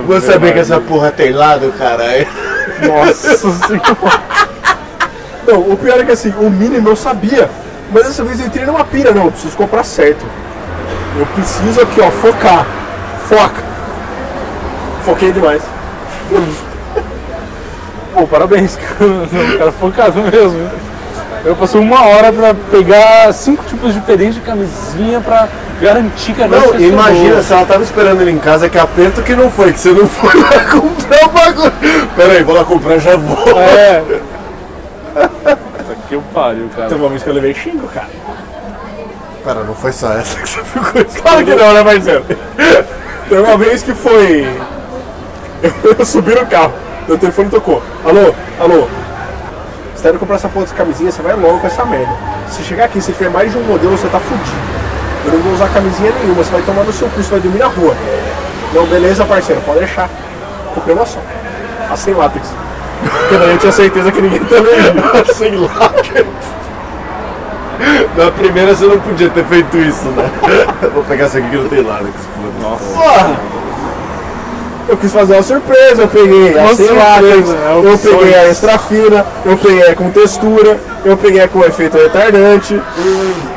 Vou 0.06 0.22
saber 0.22 0.54
que 0.54 0.60
essa 0.60 0.80
porra 0.80 1.12
tem 1.12 1.32
lado, 1.32 1.74
caralho. 1.78 2.28
Nossa 2.82 3.38
senhora. 3.38 4.22
Não, 5.48 5.60
o 5.60 5.78
pior 5.78 6.00
é 6.00 6.04
que 6.04 6.12
assim, 6.12 6.34
o 6.40 6.50
mínimo 6.50 6.90
eu 6.90 6.96
sabia. 6.96 7.50
Mas 7.92 8.06
dessa 8.06 8.24
vez 8.24 8.40
eu 8.40 8.48
entrei 8.48 8.66
numa 8.66 8.84
pira, 8.84 9.12
não, 9.12 9.26
eu 9.26 9.32
preciso 9.32 9.56
comprar 9.56 9.84
certo. 9.84 10.26
Eu 11.18 11.26
preciso 11.28 11.82
aqui, 11.82 12.02
ó, 12.02 12.10
focar. 12.12 12.66
Foca. 13.30 13.64
Foquei 15.06 15.32
demais. 15.32 15.62
Pô, 18.14 18.26
parabéns, 18.26 18.76
cara. 18.82 19.12
O 19.12 19.58
cara 19.58 19.72
focado 19.72 20.20
mesmo. 20.22 20.70
Eu 21.44 21.56
passei 21.56 21.80
uma 21.80 22.04
hora 22.08 22.34
pra 22.34 22.56
pegar 22.72 23.32
cinco 23.32 23.64
tipos 23.66 23.94
diferentes 23.94 24.34
de 24.34 24.42
camisinha 24.42 25.22
pra 25.22 25.48
garantir 25.80 26.34
que 26.34 26.42
a 26.42 26.48
Não, 26.48 26.60
nossa 26.60 26.78
imagina 26.82 27.44
se 27.44 27.54
ela 27.54 27.66
tava 27.66 27.84
esperando 27.84 28.22
ele 28.22 28.32
em 28.32 28.40
casa, 28.40 28.68
que 28.68 28.80
aperto 28.80 29.22
que 29.22 29.36
não 29.36 29.52
foi, 29.52 29.72
que 29.72 29.80
você 29.80 29.92
não 29.92 30.08
foi 30.08 30.34
lá 30.42 30.66
comprar 30.72 31.26
o 31.26 31.30
bagulho. 31.30 31.74
Pera 32.16 32.34
aí, 32.34 32.44
vou 32.44 32.56
lá 32.56 32.66
comprar 32.66 32.98
já 32.98 33.16
vou. 33.16 33.60
É. 33.60 34.02
Puta 35.78 35.96
que 36.10 36.16
eu 36.16 36.24
pariu, 36.34 36.68
cara. 36.76 36.90
Teve 36.90 37.00
uma 37.02 37.10
vez 37.10 37.22
que 37.22 37.30
eu 37.30 37.34
levei 37.34 37.54
xingo, 37.54 37.88
cara. 37.90 38.10
Pera, 39.44 39.64
não 39.64 39.76
foi 39.76 39.92
só 39.92 40.14
essa 40.14 40.40
que 40.40 40.50
você 40.50 40.64
ficou 40.64 41.06
Claro 41.22 41.46
que 41.46 41.54
não, 41.54 41.74
né, 41.74 41.84
Marcelo? 41.84 42.26
Teve 43.30 43.42
uma 43.42 43.58
vez 43.58 43.84
que 43.84 43.94
foi. 43.94 44.50
Eu, 45.64 45.96
eu 46.00 46.06
subi 46.06 46.34
no 46.34 46.46
carro, 46.46 46.74
meu 47.08 47.18
telefone 47.18 47.50
tocou. 47.50 47.82
Alô, 48.04 48.34
alô. 48.60 48.88
Você 49.96 50.04
tá 50.04 50.10
indo 50.10 50.20
comprar 50.20 50.36
essa 50.36 50.50
porra 50.50 50.66
de 50.66 50.74
camisinha, 50.74 51.12
você 51.12 51.22
vai 51.22 51.36
logo 51.36 51.60
com 51.60 51.68
essa 51.68 51.86
merda. 51.86 52.14
Se 52.50 52.64
chegar 52.64 52.86
aqui, 52.86 53.02
se 53.02 53.12
tiver 53.12 53.30
mais 53.30 53.52
de 53.52 53.58
um 53.58 53.64
modelo, 53.64 53.98
você 53.98 54.08
tá 54.08 54.20
fudido. 54.20 54.58
Eu 55.26 55.32
não 55.34 55.40
vou 55.40 55.54
usar 55.54 55.68
camisinha 55.70 56.12
nenhuma, 56.12 56.44
você 56.44 56.52
vai 56.52 56.62
tomar 56.62 56.84
no 56.84 56.94
seu 56.94 57.08
cu, 57.10 57.24
você 57.24 57.32
vai 57.32 57.40
dormir 57.40 57.60
na 57.60 57.68
rua. 57.68 57.96
Não, 58.74 58.86
beleza, 58.86 59.26
parceiro, 59.26 59.62
pode 59.62 59.80
deixar. 59.80 60.10
Comprei 60.74 60.96
uma 60.96 61.06
só. 61.06 61.20
A 61.90 61.96
sem 61.96 62.14
látex. 62.14 62.48
Porque 63.02 63.38
daí 63.38 63.52
eu 63.52 63.58
tinha 63.58 63.72
certeza 63.72 64.12
que 64.12 64.22
ninguém 64.22 64.44
tá 64.46 64.56
lendo. 64.56 65.26
Sem 65.34 65.56
látex. 65.56 66.28
Na 68.18 68.32
primeira 68.32 68.74
você 68.74 68.86
não 68.86 69.00
podia 69.00 69.30
ter 69.30 69.44
feito 69.46 69.78
isso, 69.78 70.06
né? 70.10 70.30
Vou 70.94 71.04
pegar 71.04 71.26
essa 71.26 71.38
aqui 71.38 71.50
que 71.50 71.58
não 71.58 71.68
tem 71.68 71.82
látex. 71.82 72.14
Nossa. 72.62 73.55
Eu 74.88 74.98
quis 74.98 75.12
fazer 75.12 75.34
uma 75.34 75.42
surpresa, 75.42 76.04
eu 76.04 76.08
peguei 76.08 76.58
a 76.60 76.76
sem 76.76 76.92
látex, 76.92 77.50
é 77.50 77.82
eu 77.84 77.98
peguei 77.98 78.36
a 78.36 78.48
extra 78.48 78.78
fina, 78.78 79.26
eu 79.44 79.58
peguei 79.58 79.88
a 79.88 79.96
com 79.96 80.12
textura, 80.12 80.78
eu 81.04 81.18
peguei 81.18 81.42
a 81.42 81.48
com 81.48 81.64
efeito 81.64 81.98
retardante. 81.98 82.80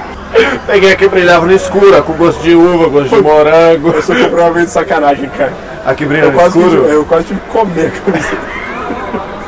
Peguei 0.67 0.93
a 0.93 0.97
que 0.97 1.09
brilhava 1.09 1.47
no 1.47 1.53
escuro, 1.53 2.03
com 2.03 2.12
gosto 2.12 2.43
de 2.43 2.55
uva, 2.55 2.88
gosto 2.88 3.17
de 3.17 3.23
morango. 3.23 3.88
Eu 3.88 4.03
só 4.03 4.14
comprei 4.14 4.45
uma 4.45 4.51
vez 4.51 4.67
de 4.67 4.73
sacanagem, 4.73 5.27
cara. 5.31 5.55
A 5.87 5.95
que 5.95 6.05
brilha 6.05 6.25
Eu 6.25 6.33
no 6.33 6.38
quase, 6.38 6.53
tive, 6.53 6.67
escuro. 6.67 6.87
eu 6.87 7.05
quase 7.07 7.25
tive 7.25 7.41
que 7.41 7.49
comer 7.49 7.87
a 7.87 8.11
camiseta. 8.11 8.37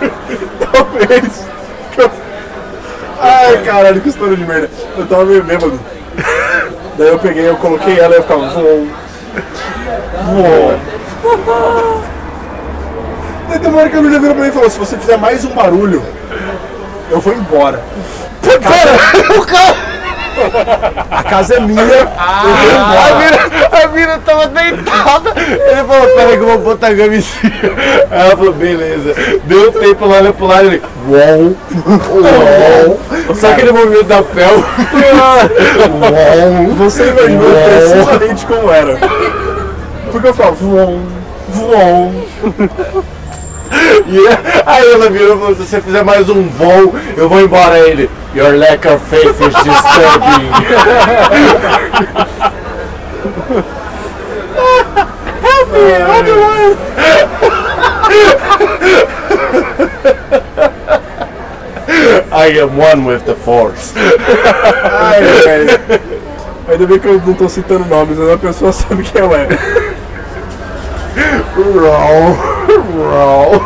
Talvez. 0.73 1.47
Ai, 3.21 3.63
caralho, 3.63 4.01
que 4.01 4.09
história 4.09 4.35
de 4.35 4.47
merda. 4.47 4.71
Eu 4.97 5.07
tava 5.07 5.27
meio 5.27 5.45
bêbado. 5.45 5.79
Daí 6.97 7.09
eu 7.09 7.19
peguei, 7.19 7.47
eu 7.47 7.57
coloquei 7.57 7.99
ela 7.99 8.15
e 8.15 8.17
eu 8.17 8.23
ficava. 8.23 8.51
Daí 13.49 13.59
tem 13.59 13.69
uma 13.71 13.81
hora 13.81 13.91
que 13.91 13.97
a 13.97 14.01
menina 14.01 14.21
virou 14.21 14.35
pra 14.35 14.45
mim 14.45 14.51
e 14.51 14.53
falou: 14.53 14.71
se 14.71 14.79
você 14.79 14.97
fizer 14.97 15.17
mais 15.17 15.45
um 15.45 15.51
barulho, 15.51 16.03
eu 17.11 17.21
vou 17.21 17.33
embora. 17.35 17.83
Pera, 18.43 19.39
o 19.39 19.45
cara. 19.45 19.91
A 21.11 21.23
casa 21.23 21.57
é 21.57 21.61
minha, 21.61 21.83
eu 21.83 21.89
vou 22.07 22.13
A 22.17 22.45
embora. 22.73 23.15
mina, 23.19 23.39
a 23.83 23.89
mina 23.89 24.19
tava 24.25 24.47
deitada. 24.47 25.35
Ele 25.37 25.85
falou, 25.85 26.07
peraí 26.17 26.37
que 26.39 26.43
eu 26.43 26.47
vou 26.47 26.59
botar 26.59 26.87
a 26.89 26.97
camisinha. 26.97 27.53
Aí 28.11 28.21
ela 28.21 28.37
falou, 28.37 28.53
beleza. 28.55 29.15
Deu 29.45 29.71
tempo 29.73 30.07
lá, 30.07 30.19
olhou 30.19 30.33
pro 30.33 30.47
lado 30.47 30.65
e 30.65 30.67
ele. 30.69 30.83
Uou, 31.09 31.57
uou. 32.11 33.35
Só 33.35 33.51
aquele 33.51 33.73
movimento 33.73 34.05
da 34.05 34.23
pel. 34.23 34.65
Uou. 35.99 36.75
Você 36.77 37.09
imaginou 37.09 37.51
precisamente 37.53 38.47
como 38.47 38.71
era. 38.73 38.99
Porque 40.11 40.29
eu 40.29 40.35
falava, 40.35 40.57
voom, 40.57 41.01
voom. 41.51 42.25
E 44.07 44.19
aí 44.67 44.93
ela 44.93 45.09
virou 45.09 45.37
e 45.37 45.39
falou, 45.39 45.55
se 45.55 45.63
você 45.63 45.81
fizer 45.81 46.03
mais 46.03 46.29
um 46.29 46.43
voo, 46.49 46.93
eu 47.17 47.29
vou 47.29 47.41
embora. 47.41 47.75
Aí 47.75 47.91
ele, 47.91 48.11
your 48.35 48.57
lack 48.57 48.85
of 48.89 48.99
faith 49.09 49.41
is 49.41 49.55
disturbing. 49.63 50.51
I 62.33 62.47
am 62.61 62.77
one 62.77 63.05
with 63.05 63.25
the 63.27 63.35
force. 63.35 63.93
Ai, 63.97 65.21
velho. 65.45 65.81
Ainda 66.69 66.87
bem 66.87 66.99
que 66.99 67.07
eu 67.07 67.21
não 67.21 67.35
tô 67.35 67.49
citando 67.49 67.85
nomes, 67.87 68.19
mas 68.19 68.31
a 68.31 68.39
pessoa 68.39 68.73
sabe 68.73 69.03
quem 69.03 69.21
ela 69.21 69.37
é. 69.37 69.49
Roll, 71.57 72.37
roll. 72.97 73.63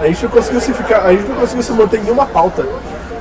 A 0.00 0.06
gente 0.06 0.22
não 0.24 0.30
conseguiu 0.30 0.60
se 0.60 0.72
ficar. 0.72 1.02
A 1.04 1.10
gente 1.12 1.28
não 1.28 1.36
conseguiu 1.36 1.62
se 1.62 1.72
manter 1.72 1.98
em 1.98 2.02
nenhuma 2.04 2.26
pauta. 2.26 2.64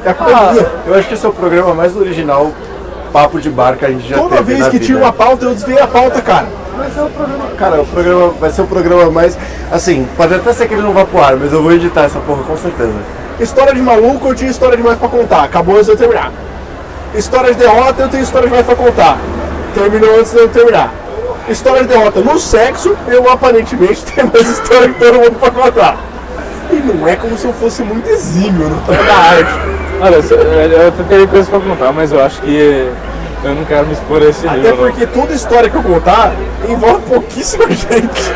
É 0.05 0.09
a 0.09 0.13
culpa 0.13 0.31
Ah, 0.33 0.53
eu 0.85 0.95
acho 0.95 1.07
que 1.07 1.13
esse 1.15 1.25
é 1.25 1.29
o 1.29 1.33
programa 1.33 1.73
mais 1.73 1.95
original 1.95 2.51
papo 3.11 3.39
de 3.39 3.49
bar 3.49 3.75
que 3.77 3.85
a 3.85 3.89
gente 3.89 4.07
já 4.07 4.17
Toda 4.17 4.37
teve 4.37 4.43
vez 4.43 4.59
na 4.59 4.65
que 4.65 4.71
vida. 4.73 4.85
tinha 4.85 4.97
uma 4.97 5.11
pauta, 5.11 5.45
eu 5.45 5.53
desviei 5.53 5.79
a 5.79 5.87
pauta, 5.87 6.21
cara. 6.21 6.45
Mas 6.77 6.95
é 6.95 7.01
o 7.01 7.09
programa, 7.09 7.45
cara, 7.57 7.81
o 7.81 7.85
programa 7.85 8.29
vai 8.39 8.49
ser 8.51 8.61
o 8.61 8.67
programa 8.67 9.09
mais, 9.09 9.37
assim, 9.71 10.07
pode 10.15 10.35
até 10.35 10.53
ser 10.53 10.67
que 10.67 10.75
ele 10.75 10.83
não 10.83 10.93
vá 10.93 11.03
pro 11.05 11.23
ar, 11.23 11.35
mas 11.35 11.51
eu 11.51 11.63
vou 11.63 11.71
editar 11.71 12.03
essa 12.03 12.19
porra 12.19 12.43
com 12.43 12.55
certeza. 12.55 12.93
História 13.39 13.73
de 13.73 13.81
maluco, 13.81 14.27
eu 14.27 14.35
tinha 14.35 14.51
história 14.51 14.77
demais 14.77 14.99
pra 14.99 15.07
contar. 15.09 15.43
Acabou 15.43 15.75
antes 15.75 15.87
de 15.87 15.93
eu 15.93 15.97
terminar. 15.97 16.31
História 17.15 17.51
de 17.53 17.59
derrota, 17.59 18.03
eu 18.03 18.09
tenho 18.09 18.23
história 18.23 18.47
demais 18.47 18.65
pra 18.65 18.75
contar. 18.75 19.17
Terminou 19.73 20.19
antes 20.19 20.31
de 20.31 20.37
eu 20.39 20.49
terminar. 20.49 20.91
História 21.49 21.81
de 21.83 21.87
derrota 21.87 22.19
no 22.21 22.37
sexo, 22.39 22.95
eu 23.07 23.29
aparentemente 23.31 24.03
tenho 24.13 24.29
mais 24.31 24.47
história 24.49 24.89
que 24.89 24.99
todo 24.99 25.15
mundo 25.15 25.39
pra 25.39 25.51
contar. 25.51 25.97
E 26.71 26.75
não 26.75 27.07
é 27.07 27.15
como 27.15 27.37
se 27.37 27.45
eu 27.45 27.53
fosse 27.53 27.81
muito 27.83 28.09
exímio 28.09 28.67
no 28.69 28.81
tema 28.81 29.03
da 29.03 29.13
arte. 29.15 29.51
Olha, 30.01 30.15
eu 30.15 30.71
eu 30.71 30.87
até 30.89 31.03
teria 31.03 31.27
coisas 31.27 31.47
pra 31.49 31.59
contar, 31.59 31.91
mas 31.93 32.11
eu 32.11 32.21
acho 32.21 32.41
que 32.41 32.91
eu 33.43 33.55
não 33.55 33.63
quero 33.63 33.87
me 33.87 33.93
expor 33.93 34.21
a 34.21 34.25
esse 34.25 34.45
Até 34.45 34.57
nível. 34.57 34.75
não. 34.75 34.83
porque 34.91 35.07
toda 35.07 35.33
história 35.33 35.69
que 35.69 35.75
eu 35.77 35.83
contar 35.83 36.33
envolve 36.67 37.01
pouquíssima 37.07 37.65
gente. 37.71 38.31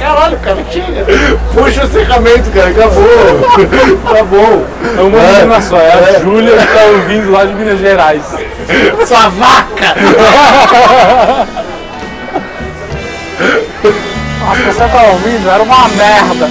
Caralho, 0.00 0.38
cara, 0.38 0.64
chega. 0.70 1.04
Puxa 1.52 1.82
o 1.82 1.84
encerramento, 1.84 2.50
cara, 2.50 2.70
acabou. 2.70 3.04
tá 4.10 4.24
bom. 4.24 4.64
É 4.96 5.00
uma 5.02 5.20
menina 5.20 5.60
só, 5.60 5.76
é 5.78 6.16
a 6.16 6.20
Júlia 6.20 6.56
que 6.56 6.66
tá 6.66 6.84
ouvindo 6.86 7.30
lá 7.30 7.44
de 7.44 7.54
Minas 7.54 7.78
Gerais. 7.78 8.24
Sua 9.06 9.28
vaca! 9.28 9.94
Nossa, 14.40 14.62
você 14.72 14.88
tá 14.88 15.02
ouvindo? 15.02 15.50
Era 15.50 15.62
uma 15.62 15.88
merda. 15.88 16.48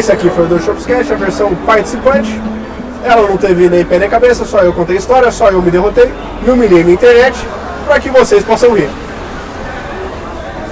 Esse 0.00 0.10
aqui 0.10 0.30
foi 0.30 0.46
o 0.46 0.48
do 0.48 0.58
Shopscast, 0.58 1.12
a 1.12 1.16
versão 1.16 1.54
participante. 1.66 2.40
Ela 3.04 3.28
não 3.28 3.36
teve 3.36 3.68
nem 3.68 3.84
pé 3.84 3.98
nem 3.98 4.08
cabeça, 4.08 4.46
só 4.46 4.60
eu 4.60 4.72
contei 4.72 4.96
história, 4.96 5.30
só 5.30 5.50
eu 5.50 5.60
me 5.60 5.70
derrotei, 5.70 6.10
me 6.40 6.50
humilhei 6.50 6.82
na 6.82 6.92
internet, 6.92 7.36
para 7.86 8.00
que 8.00 8.08
vocês 8.08 8.42
possam 8.42 8.72
rir. 8.72 8.88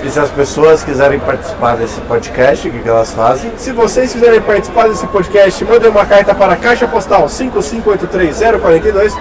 E 0.03 0.09
se 0.09 0.19
as 0.19 0.31
pessoas 0.31 0.83
quiserem 0.83 1.21
participar 1.21 1.77
desse 1.77 2.01
podcast, 2.01 2.67
o 2.67 2.71
que, 2.73 2.79
que 2.79 2.89
elas 2.89 3.13
fazem? 3.13 3.53
Se 3.59 3.71
vocês 3.71 4.15
quiserem 4.15 4.41
participar 4.41 4.89
desse 4.89 5.07
podcast, 5.09 5.63
mandem 5.63 5.91
uma 5.91 6.07
carta 6.07 6.35
para 6.35 6.55
a 6.55 6.57
Caixa 6.57 6.89
Postal 6.89 7.27
5583042 7.27 9.13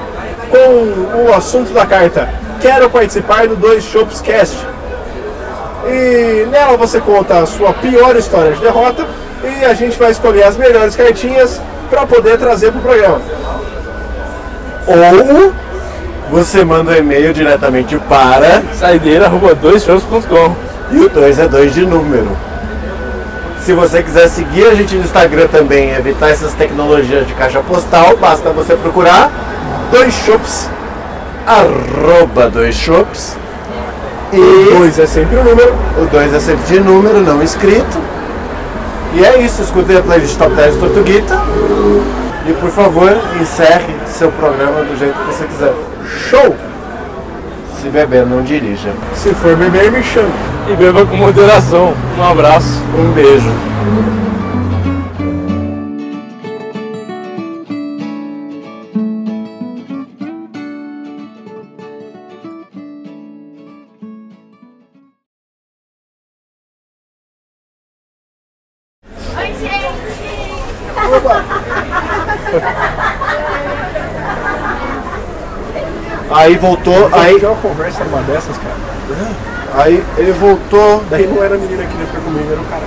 com 0.49 1.27
o 1.27 1.33
assunto 1.33 1.73
da 1.73 1.85
carta 1.85 2.29
Quero 2.61 2.89
participar 2.89 3.45
do 3.45 3.57
Dois 3.57 3.83
Shops 3.83 4.21
Cast. 4.21 4.55
E 5.85 6.47
nela 6.49 6.77
você 6.77 7.01
conta 7.01 7.39
a 7.39 7.45
sua 7.45 7.73
pior 7.73 8.15
história 8.15 8.53
de 8.53 8.61
derrota 8.61 9.05
e 9.43 9.65
a 9.65 9.73
gente 9.73 9.97
vai 9.97 10.11
escolher 10.11 10.43
as 10.43 10.57
melhores 10.57 10.95
cartinhas 10.95 11.61
para 11.89 12.05
poder 12.05 12.37
trazer 12.37 12.71
para 12.71 12.79
o 12.79 12.81
programa. 12.81 13.21
Ou 14.87 15.53
você 16.29 16.63
manda 16.63 16.91
um 16.91 16.95
e-mail 16.95 17.33
diretamente 17.33 17.97
para 18.09 18.61
Saideira, 18.73 19.25
arroba 19.25 19.55
2shows.com. 19.55 20.55
e 20.91 20.99
o 20.99 21.09
2 21.09 21.39
é 21.39 21.47
2 21.47 21.73
de 21.73 21.85
número. 21.85 22.27
Se 23.63 23.73
você 23.73 24.01
quiser 24.01 24.29
seguir 24.29 24.67
a 24.67 24.75
gente 24.75 24.95
no 24.95 25.03
Instagram 25.03 25.47
também, 25.47 25.91
evitar 25.91 26.29
essas 26.29 26.53
tecnologias 26.53 27.27
de 27.27 27.33
caixa 27.33 27.59
postal, 27.61 28.15
basta 28.17 28.49
você 28.51 28.75
procurar 28.75 29.29
Dois 29.91 30.13
Shops, 30.13 30.69
arroba 31.45 32.49
dois 32.49 32.75
shops 32.75 33.37
e 34.33 34.73
dois 34.73 34.99
é 34.99 35.05
sempre 35.05 35.37
o 35.37 35.43
número. 35.43 35.73
o 35.97 36.05
2 36.05 36.33
é 36.33 36.39
sempre 36.39 36.65
de 36.65 36.79
número, 36.81 37.21
não 37.21 37.41
escrito. 37.41 37.97
E 39.17 39.25
é 39.25 39.41
isso, 39.41 39.63
escute 39.63 39.97
a 39.97 40.01
playlist 40.03 40.37
Top 40.37 40.53
10 40.53 40.75
Tortuguita 40.75 41.41
e 42.47 42.53
por 42.53 42.69
favor 42.69 43.17
encerre 43.41 43.95
seu 44.05 44.31
programa 44.33 44.83
do 44.83 44.95
jeito 44.95 45.17
que 45.17 45.25
você 45.25 45.45
quiser. 45.45 45.73
Show! 46.29 46.55
Se 47.81 47.89
beber, 47.89 48.27
não 48.27 48.43
dirija. 48.43 48.91
Se 49.15 49.33
for 49.33 49.55
beber, 49.55 49.91
me 49.91 50.03
chame. 50.03 50.29
E 50.69 50.75
beba 50.75 51.03
com 51.03 51.15
moderação. 51.15 51.95
Um 52.15 52.23
abraço. 52.23 52.79
Um 52.95 53.11
beijo. 53.13 53.51
Voltou, 76.91 77.19
Aí 77.19 77.45
uma 77.45 77.55
conversa 77.55 78.03
numa 78.03 78.21
dessas, 78.21 78.57
cara. 78.57 78.75
aí 79.75 80.03
ele 80.17 80.31
voltou. 80.31 81.03
Daí 81.09 81.27
não 81.27 81.43
era 81.43 81.55
a 81.55 81.57
menina 81.57 81.83
que 81.83 81.89
queria 81.91 82.07
ficar 82.07 82.21
comigo, 82.21 82.51
era 82.51 82.61
o 82.61 82.65
cara. 82.65 82.83